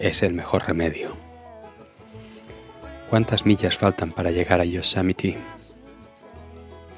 es 0.00 0.24
el 0.24 0.34
mejor 0.34 0.66
remedio. 0.66 1.16
¿Cuántas 3.08 3.46
millas 3.46 3.78
faltan 3.78 4.10
para 4.10 4.32
llegar 4.32 4.58
a 4.58 4.64
Yosemite? 4.64 5.38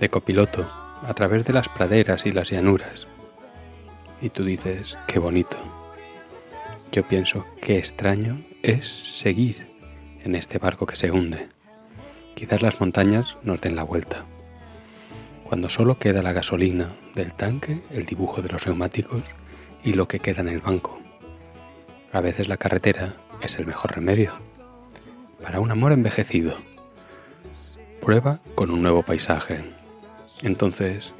De 0.00 0.08
copiloto, 0.08 0.83
a 1.06 1.14
través 1.14 1.44
de 1.44 1.52
las 1.52 1.68
praderas 1.68 2.26
y 2.26 2.32
las 2.32 2.50
llanuras. 2.50 3.06
Y 4.20 4.30
tú 4.30 4.44
dices, 4.44 4.98
qué 5.06 5.18
bonito. 5.18 5.56
Yo 6.92 7.06
pienso, 7.06 7.44
qué 7.60 7.78
extraño 7.78 8.42
es 8.62 8.88
seguir 8.88 9.66
en 10.22 10.34
este 10.34 10.58
barco 10.58 10.86
que 10.86 10.96
se 10.96 11.10
hunde. 11.10 11.48
Quizás 12.34 12.62
las 12.62 12.80
montañas 12.80 13.36
nos 13.42 13.60
den 13.60 13.76
la 13.76 13.82
vuelta. 13.82 14.24
Cuando 15.44 15.68
solo 15.68 15.98
queda 15.98 16.22
la 16.22 16.32
gasolina 16.32 16.94
del 17.14 17.32
tanque, 17.34 17.82
el 17.90 18.06
dibujo 18.06 18.40
de 18.42 18.48
los 18.48 18.66
neumáticos 18.66 19.22
y 19.84 19.92
lo 19.92 20.08
que 20.08 20.18
queda 20.18 20.40
en 20.40 20.48
el 20.48 20.60
banco. 20.60 20.98
A 22.12 22.20
veces 22.20 22.48
la 22.48 22.56
carretera 22.56 23.14
es 23.42 23.58
el 23.58 23.66
mejor 23.66 23.94
remedio 23.94 24.32
para 25.42 25.60
un 25.60 25.70
amor 25.70 25.92
envejecido. 25.92 26.56
Prueba 28.00 28.40
con 28.54 28.70
un 28.70 28.82
nuevo 28.82 29.02
paisaje. 29.02 29.83
Entonces, 30.44 31.14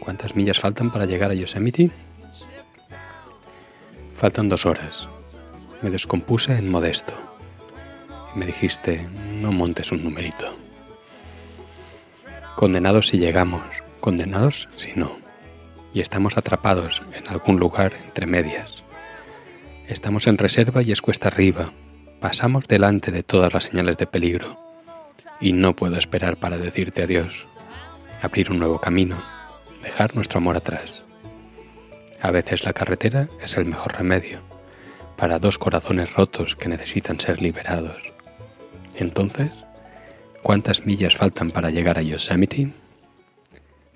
¿cuántas 0.00 0.34
millas 0.34 0.58
faltan 0.58 0.90
para 0.90 1.04
llegar 1.04 1.30
a 1.30 1.34
Yosemite? 1.34 1.90
Faltan 4.16 4.48
dos 4.48 4.64
horas. 4.64 5.06
Me 5.82 5.90
descompuse 5.90 6.56
en 6.56 6.70
modesto. 6.70 7.12
Y 8.34 8.38
me 8.38 8.46
dijiste, 8.46 9.06
no 9.40 9.52
montes 9.52 9.92
un 9.92 10.02
numerito. 10.02 10.46
Condenados 12.56 13.08
si 13.08 13.18
llegamos, 13.18 13.62
condenados 14.00 14.70
si 14.76 14.92
no. 14.96 15.18
Y 15.92 16.00
estamos 16.00 16.38
atrapados 16.38 17.02
en 17.12 17.28
algún 17.28 17.58
lugar 17.58 17.92
entre 18.06 18.24
medias. 18.24 18.82
Estamos 19.88 20.26
en 20.26 20.38
reserva 20.38 20.82
y 20.82 20.90
es 20.90 21.02
cuesta 21.02 21.28
arriba. 21.28 21.70
Pasamos 22.18 22.66
delante 22.66 23.12
de 23.12 23.22
todas 23.22 23.52
las 23.52 23.64
señales 23.64 23.98
de 23.98 24.06
peligro. 24.06 24.58
Y 25.38 25.52
no 25.52 25.76
puedo 25.76 25.98
esperar 25.98 26.38
para 26.38 26.56
decirte 26.56 27.02
adiós. 27.02 27.46
Abrir 28.24 28.50
un 28.50 28.58
nuevo 28.58 28.80
camino. 28.80 29.22
Dejar 29.82 30.14
nuestro 30.14 30.38
amor 30.38 30.56
atrás. 30.56 31.02
A 32.22 32.30
veces 32.30 32.64
la 32.64 32.72
carretera 32.72 33.28
es 33.42 33.58
el 33.58 33.66
mejor 33.66 33.98
remedio 33.98 34.40
para 35.18 35.38
dos 35.38 35.58
corazones 35.58 36.14
rotos 36.14 36.56
que 36.56 36.70
necesitan 36.70 37.20
ser 37.20 37.42
liberados. 37.42 38.02
Entonces, 38.94 39.50
¿cuántas 40.42 40.86
millas 40.86 41.16
faltan 41.16 41.50
para 41.50 41.68
llegar 41.68 41.98
a 41.98 42.02
Yosemite? 42.02 42.72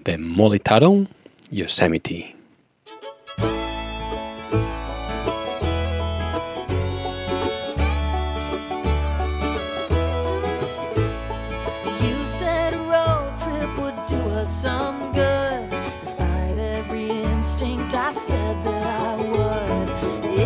De 0.05 0.19
Molly 0.19 0.61
Tuttle, 0.61 1.09
Yosemite. 1.51 2.38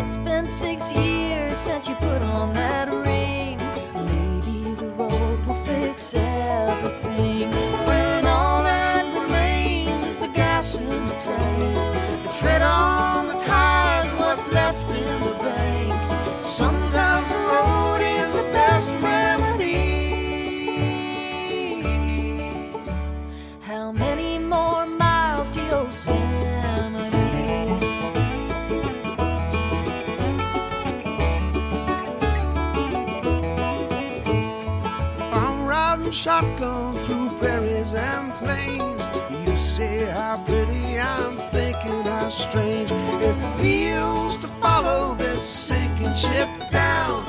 It's 0.04 0.16
been 0.16 0.48
six 0.48 0.90
years 0.92 1.56
since 1.58 1.88
you 1.88 1.94
put 1.94 2.22
on 2.22 2.52
that 2.54 2.92
ring. 2.92 3.11
Strange 42.42 42.90
it 42.90 43.36
feels 43.60 44.36
to 44.38 44.48
follow 44.60 45.14
this 45.14 45.42
sinking 45.42 46.14
ship 46.14 46.48
down. 46.70 47.24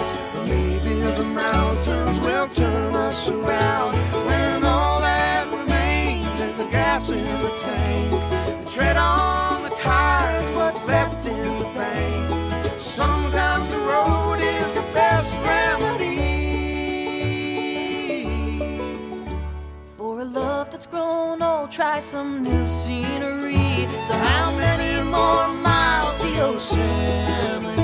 Maybe 0.47 0.95
the 1.19 1.23
mountains 1.23 2.19
will 2.19 2.47
turn 2.47 2.95
us 2.95 3.27
around 3.27 3.93
when 4.25 4.63
all 4.63 4.99
that 5.01 5.47
remains 5.51 6.39
is 6.39 6.57
the 6.57 6.65
gas 6.65 7.09
in 7.09 7.23
the 7.23 7.53
tank. 7.59 8.11
The 8.65 8.71
tread 8.71 8.97
on 8.97 9.61
the 9.61 9.69
tires, 9.69 10.49
what's 10.55 10.83
left 10.85 11.25
in 11.27 11.59
the 11.59 11.69
bank. 11.75 12.81
Sometimes 12.81 13.67
the 13.69 13.79
road 13.79 14.39
is 14.41 14.67
the 14.73 14.85
best 14.93 15.31
remedy. 15.45 16.32
A 20.23 20.25
love 20.25 20.71
that's 20.71 20.87
grown 20.87 21.41
old, 21.41 21.69
try 21.69 21.99
some 21.99 22.43
new 22.43 22.67
scenery. 22.69 23.87
So 24.07 24.13
how 24.13 24.55
many 24.55 25.03
more 25.03 25.49
miles 25.49 26.17
to 26.19 26.29
Yosemite? 26.29 27.83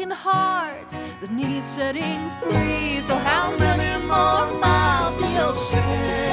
Broken 0.00 0.10
hearts 0.10 0.96
that 1.20 1.30
need 1.30 1.64
setting 1.64 2.30
free. 2.40 3.00
So 3.02 3.16
how 3.16 3.56
many 3.56 4.04
more 4.04 4.46
miles 4.60 5.16
to 5.16 5.26
Yosemite? 5.28 6.29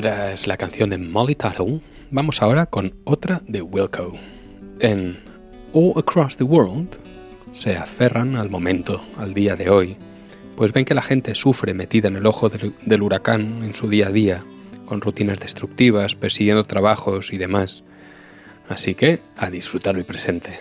Tras 0.00 0.46
la 0.46 0.56
canción 0.56 0.88
de 0.88 0.96
Molly 0.96 1.34
Tuttle, 1.34 1.82
vamos 2.10 2.40
ahora 2.40 2.64
con 2.64 2.94
otra 3.04 3.42
de 3.46 3.60
Wilco. 3.60 4.14
En 4.80 5.20
All 5.74 5.92
Across 5.94 6.38
the 6.38 6.44
World 6.44 6.96
se 7.52 7.76
aferran 7.76 8.34
al 8.36 8.48
momento, 8.48 9.04
al 9.18 9.34
día 9.34 9.56
de 9.56 9.68
hoy, 9.68 9.98
pues 10.56 10.72
ven 10.72 10.86
que 10.86 10.94
la 10.94 11.02
gente 11.02 11.34
sufre 11.34 11.74
metida 11.74 12.08
en 12.08 12.16
el 12.16 12.24
ojo 12.24 12.48
del, 12.48 12.72
del 12.86 13.02
huracán 13.02 13.62
en 13.62 13.74
su 13.74 13.90
día 13.90 14.06
a 14.06 14.10
día, 14.10 14.42
con 14.86 15.02
rutinas 15.02 15.38
destructivas, 15.38 16.14
persiguiendo 16.14 16.64
trabajos 16.64 17.30
y 17.34 17.36
demás. 17.36 17.82
Así 18.70 18.94
que 18.94 19.20
a 19.36 19.50
disfrutar 19.50 19.98
el 19.98 20.06
presente. 20.06 20.60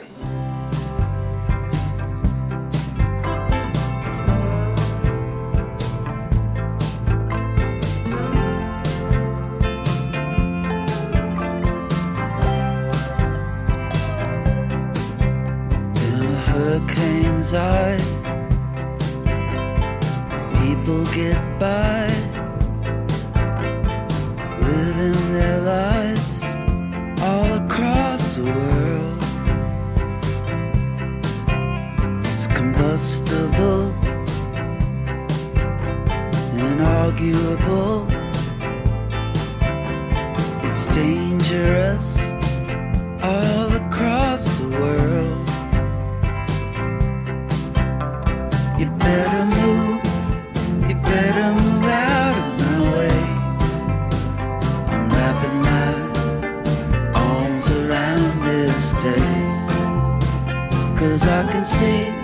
Hurricane's 17.52 17.54
eye, 17.54 17.98
people 20.60 21.06
get 21.06 21.60
by, 21.60 22.08
living 24.62 25.34
their 25.34 25.62
lives 25.62 26.44
all 27.22 27.54
across 27.54 28.36
the 28.36 28.44
world. 28.44 29.24
It's 32.28 32.48
combustible, 32.48 33.94
inarguable. 36.54 38.08
It's 40.64 40.86
dangerous 40.88 42.18
all 43.22 43.74
across 43.74 44.44
the 44.60 44.68
world. 44.70 45.29
You 48.80 48.86
better 48.92 49.46
move, 49.46 50.00
you 50.90 50.96
better 50.96 51.54
move 51.54 51.84
out 51.84 52.34
of 52.38 52.48
my 52.62 52.80
way. 52.96 53.20
I'm 54.88 55.10
wrapping 55.10 55.58
my 55.70 57.12
arms 57.14 57.70
around 57.72 58.42
this 58.42 58.94
day. 59.04 59.30
Cause 60.98 61.24
I 61.28 61.52
can 61.52 61.66
see 61.66 62.19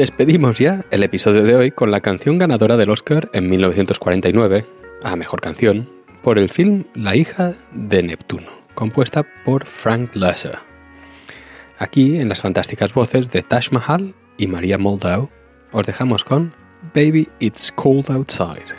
Despedimos 0.00 0.58
ya 0.58 0.86
el 0.90 1.02
episodio 1.02 1.42
de 1.42 1.54
hoy 1.54 1.72
con 1.72 1.90
la 1.90 2.00
canción 2.00 2.38
ganadora 2.38 2.78
del 2.78 2.88
Oscar 2.88 3.28
en 3.34 3.50
1949, 3.50 4.64
a 5.02 5.14
Mejor 5.14 5.42
Canción, 5.42 5.90
por 6.22 6.38
el 6.38 6.48
film 6.48 6.84
La 6.94 7.16
hija 7.16 7.52
de 7.72 8.02
Neptuno, 8.02 8.48
compuesta 8.74 9.26
por 9.44 9.66
Frank 9.66 10.14
Loesser. 10.14 10.56
Aquí, 11.76 12.16
en 12.16 12.30
las 12.30 12.40
fantásticas 12.40 12.94
voces 12.94 13.30
de 13.30 13.42
Tash 13.42 13.72
Mahal 13.72 14.14
y 14.38 14.46
María 14.46 14.78
Moldau, 14.78 15.28
os 15.70 15.84
dejamos 15.84 16.24
con 16.24 16.54
Baby 16.94 17.28
It's 17.38 17.70
Cold 17.70 18.10
Outside. 18.10 18.74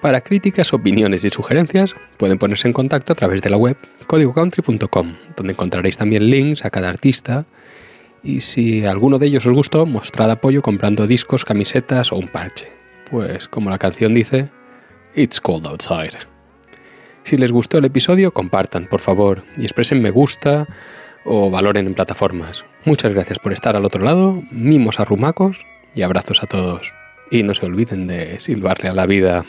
Para 0.00 0.22
críticas, 0.22 0.72
opiniones 0.72 1.22
y 1.22 1.30
sugerencias, 1.30 1.94
pueden 2.16 2.38
ponerse 2.38 2.66
en 2.66 2.74
contacto 2.74 3.12
a 3.12 3.16
través 3.16 3.42
de 3.42 3.50
la 3.50 3.58
web 3.58 3.76
códigocountry.com, 4.08 5.14
donde 5.36 5.52
encontraréis 5.52 5.96
también 5.96 6.28
links 6.28 6.64
a 6.64 6.70
cada 6.70 6.88
artista 6.88 7.46
y 8.24 8.40
si 8.40 8.86
alguno 8.86 9.18
de 9.18 9.26
ellos 9.26 9.44
os 9.46 9.52
gustó, 9.52 9.84
mostrad 9.84 10.30
apoyo 10.30 10.62
comprando 10.62 11.06
discos, 11.06 11.44
camisetas 11.44 12.10
o 12.10 12.16
un 12.16 12.28
parche. 12.28 12.72
Pues 13.10 13.46
como 13.48 13.68
la 13.68 13.78
canción 13.78 14.14
dice, 14.14 14.50
It's 15.14 15.40
cold 15.40 15.66
outside. 15.66 16.18
Si 17.22 17.36
les 17.36 17.52
gustó 17.52 17.78
el 17.78 17.84
episodio, 17.84 18.32
compartan, 18.32 18.86
por 18.86 19.00
favor, 19.00 19.44
y 19.56 19.64
expresen 19.64 20.02
me 20.02 20.10
gusta 20.10 20.66
o 21.24 21.50
valoren 21.50 21.86
en 21.86 21.94
plataformas. 21.94 22.64
Muchas 22.84 23.12
gracias 23.12 23.38
por 23.38 23.52
estar 23.52 23.76
al 23.76 23.84
otro 23.84 24.02
lado, 24.02 24.42
mimos 24.50 25.00
a 25.00 25.04
rumacos 25.04 25.64
y 25.94 26.02
abrazos 26.02 26.42
a 26.42 26.46
todos. 26.46 26.92
Y 27.30 27.42
no 27.42 27.54
se 27.54 27.66
olviden 27.66 28.06
de 28.06 28.38
silbarle 28.40 28.88
a 28.88 28.94
la 28.94 29.06
vida. 29.06 29.44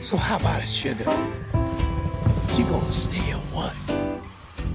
So 0.00 0.16
how 0.16 0.36
about 0.36 0.62
sugar? 0.62 1.04
You 2.58 2.64
gonna 2.64 2.90
stay 2.90 3.32
or 3.32 3.42
what? 3.54 3.74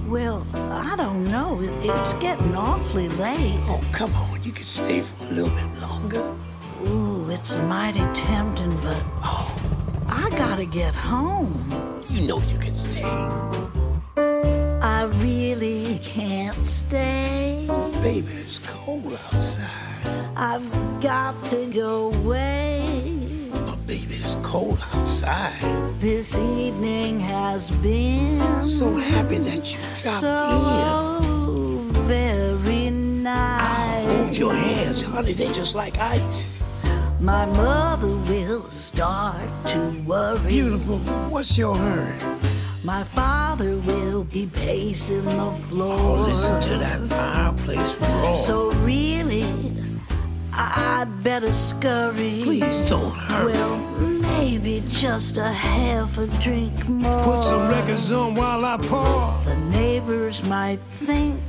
Well, 0.08 0.46
I 0.54 0.96
don't 0.96 1.30
know. 1.30 1.58
It's 1.82 2.14
getting 2.14 2.56
awfully 2.56 3.10
late. 3.10 3.60
Oh, 3.68 3.82
come 3.92 4.10
on. 4.14 4.42
You 4.42 4.52
can 4.52 4.64
stay 4.64 5.02
for 5.02 5.24
a 5.24 5.28
little 5.28 5.50
bit 5.50 5.80
longer. 5.82 6.34
Ooh, 6.88 7.28
it's 7.28 7.54
mighty 7.56 8.00
tempting, 8.14 8.74
but 8.76 9.02
Oh, 9.22 9.54
I 10.08 10.30
gotta 10.30 10.64
get 10.64 10.94
home. 10.94 11.52
you 12.08 12.26
know 12.26 12.38
you 12.48 12.58
can 12.58 12.74
stay. 12.74 13.04
I 14.80 15.04
really 15.22 15.98
can't 16.02 16.64
stay. 16.64 17.66
Baby, 18.00 18.28
it's 18.28 18.60
cold 18.60 19.12
outside. 19.26 19.68
I've 20.36 20.70
got 21.02 21.34
to 21.50 21.66
go 21.66 22.12
away. 22.14 23.33
But 24.54 24.60
baby, 24.60 24.72
it's 24.72 24.84
cold 24.84 24.84
outside. 24.94 26.00
This 26.00 26.38
evening 26.38 27.20
has 27.20 27.70
been 27.70 28.62
So 28.62 28.96
happy 28.96 29.38
that 29.38 29.72
you 29.72 29.78
dropped 29.78 29.98
so 29.98 31.88
very 32.06 32.90
nice. 32.90 34.06
I'll 34.06 34.24
Hold 34.24 34.38
your 34.38 34.54
hands, 34.54 35.02
honey. 35.02 35.32
They're 35.32 35.52
just 35.52 35.74
like 35.74 35.98
ice. 35.98 36.62
My 37.20 37.46
mother 37.46 38.16
will 38.30 38.70
start 38.70 39.48
to 39.66 40.02
worry. 40.06 40.48
Beautiful. 40.48 40.98
What's 41.30 41.56
your 41.58 41.76
hurry? 41.76 42.18
My 42.84 43.02
father 43.02 43.76
will 43.78 44.24
be 44.24 44.46
pacing 44.46 45.24
the 45.24 45.46
oh, 45.46 45.50
floor. 45.52 45.96
Oh, 45.98 46.24
listen 46.26 46.60
to 46.60 46.78
that 46.78 47.00
fireplace 47.08 47.98
roar. 47.98 48.34
So 48.34 48.70
really, 48.82 49.46
I'd 50.56 51.22
better 51.22 51.52
scurry. 51.52 52.40
Please 52.42 52.80
don't 52.82 53.12
hurry. 53.12 53.52
Well, 53.52 53.78
maybe 54.38 54.82
just 54.88 55.36
a 55.36 55.48
half 55.52 56.16
a 56.18 56.26
drink 56.42 56.88
more. 56.88 57.22
Put 57.22 57.42
some 57.44 57.68
records 57.68 58.12
on 58.12 58.34
while 58.34 58.64
I 58.64 58.76
pour. 58.78 59.34
The 59.44 59.56
neighbors 59.70 60.44
might 60.48 60.78
think, 60.92 61.40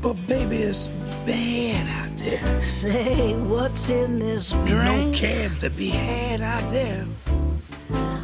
But 0.00 0.14
baby, 0.26 0.56
it's 0.58 0.88
bad 1.26 1.86
out 1.88 2.16
there. 2.16 2.62
say, 2.62 3.34
what's 3.34 3.90
in 3.90 4.18
this 4.18 4.52
drink? 4.64 5.12
No 5.12 5.18
cabs 5.18 5.58
to 5.60 5.70
be 5.70 5.90
had 5.90 6.40
out 6.40 6.70
there. 6.70 7.06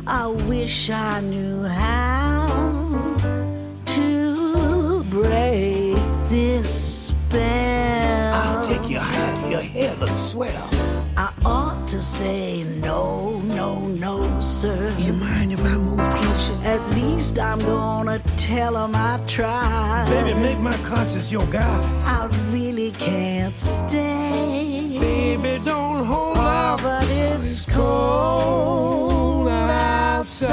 I 0.07 0.27
wish 0.29 0.89
I 0.89 1.21
knew 1.21 1.65
how 1.65 2.47
to 3.87 5.03
break 5.11 5.97
this 6.31 7.09
spell. 7.09 8.35
I'll 8.35 8.63
take 8.65 8.89
your. 8.89 9.03
Your 9.57 9.65
hair 9.65 9.95
looks 9.95 10.21
swell. 10.21 10.69
I 11.17 11.33
ought 11.47 11.89
to 11.89 12.03
say 12.03 12.63
no, 12.63 13.39
no, 13.41 13.79
no, 13.81 14.39
sir. 14.43 14.95
You 14.99 15.15
mind 15.15 15.51
if 15.55 15.65
I 15.65 15.79
move 15.79 16.07
closer? 16.15 16.63
At 16.67 16.87
least 16.91 17.39
I'm 17.39 17.61
gonna 17.61 18.19
tell 18.37 18.77
him 18.85 18.95
I 18.95 19.19
tried. 19.27 20.09
Baby, 20.11 20.35
make 20.39 20.59
my 20.59 20.77
conscience 20.85 21.33
your 21.33 21.47
guide. 21.47 21.83
I 22.05 22.27
really 22.51 22.91
can't 22.91 23.59
stay. 23.59 24.99
Baby, 25.01 25.59
don't 25.65 26.05
hold 26.05 26.37
Oh, 26.37 26.41
out. 26.43 26.83
but 26.83 27.05
it's 27.09 27.65
It's 27.67 27.75
cold 27.75 29.49
outside. 29.49 30.53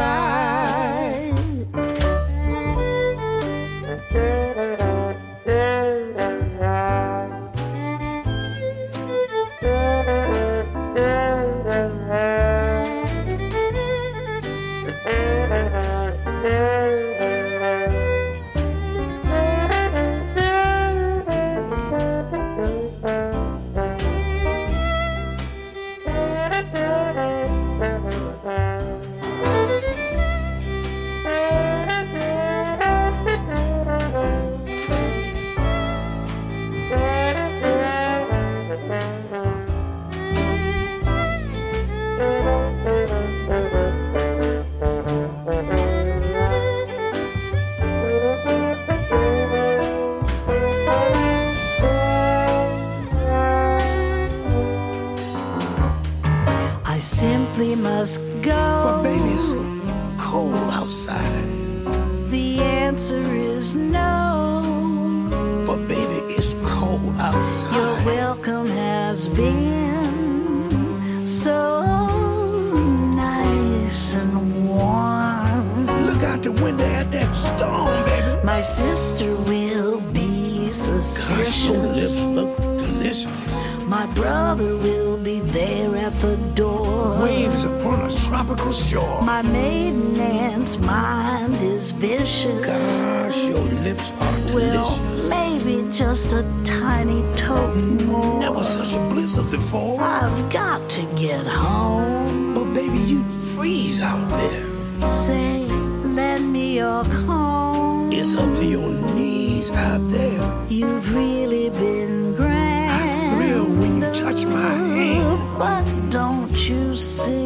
Shore. 88.74 89.22
My 89.22 89.42
maiden 89.42 90.20
aunt's 90.20 90.78
mind 90.78 91.56
is 91.56 91.92
vicious. 91.92 92.66
Gosh, 92.66 93.46
your 93.46 93.66
lips 93.86 94.12
are 94.20 94.38
delicious. 94.48 94.98
Well, 94.98 95.30
maybe 95.30 95.92
just 95.92 96.34
a 96.34 96.44
tiny 96.66 97.22
token 97.36 97.98
mm, 97.98 98.06
more. 98.08 98.40
Never 98.40 98.64
such 98.64 98.96
a 98.96 99.00
blizzard 99.10 99.52
before. 99.52 100.02
I've 100.02 100.50
got 100.50 100.90
to 100.90 101.04
get 101.16 101.46
home. 101.46 102.54
But 102.54 102.74
baby, 102.74 102.98
you'd 102.98 103.30
freeze 103.30 104.02
out 104.02 104.28
there. 104.30 105.08
Say, 105.08 105.66
lend 105.68 106.52
me 106.52 106.78
your 106.78 107.04
comb. 107.06 108.12
It's 108.12 108.36
up 108.38 108.56
to 108.56 108.66
your 108.66 108.90
knees 109.16 109.72
out 109.72 110.08
there. 110.10 110.66
You've 110.70 111.14
really 111.14 111.70
been 111.70 112.36
grand. 112.36 112.92
I 112.92 113.36
thrill 113.36 113.66
when 113.66 114.02
you 114.02 114.12
touch 114.14 114.46
my 114.46 114.74
hand. 114.74 115.60
But 115.60 116.10
don't 116.10 116.70
you 116.70 116.96
see? 116.96 117.43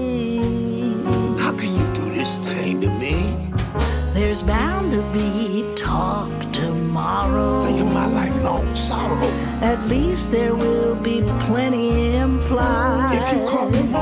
At 9.67 9.85
least 9.89 10.31
there 10.31 10.55
will 10.55 10.95
be 10.95 11.21
plenty 11.41 12.15
implied. 12.15 13.11
If 13.19 13.33
you 13.33 13.45
caught 13.45 13.69
pneumonia 13.73 13.96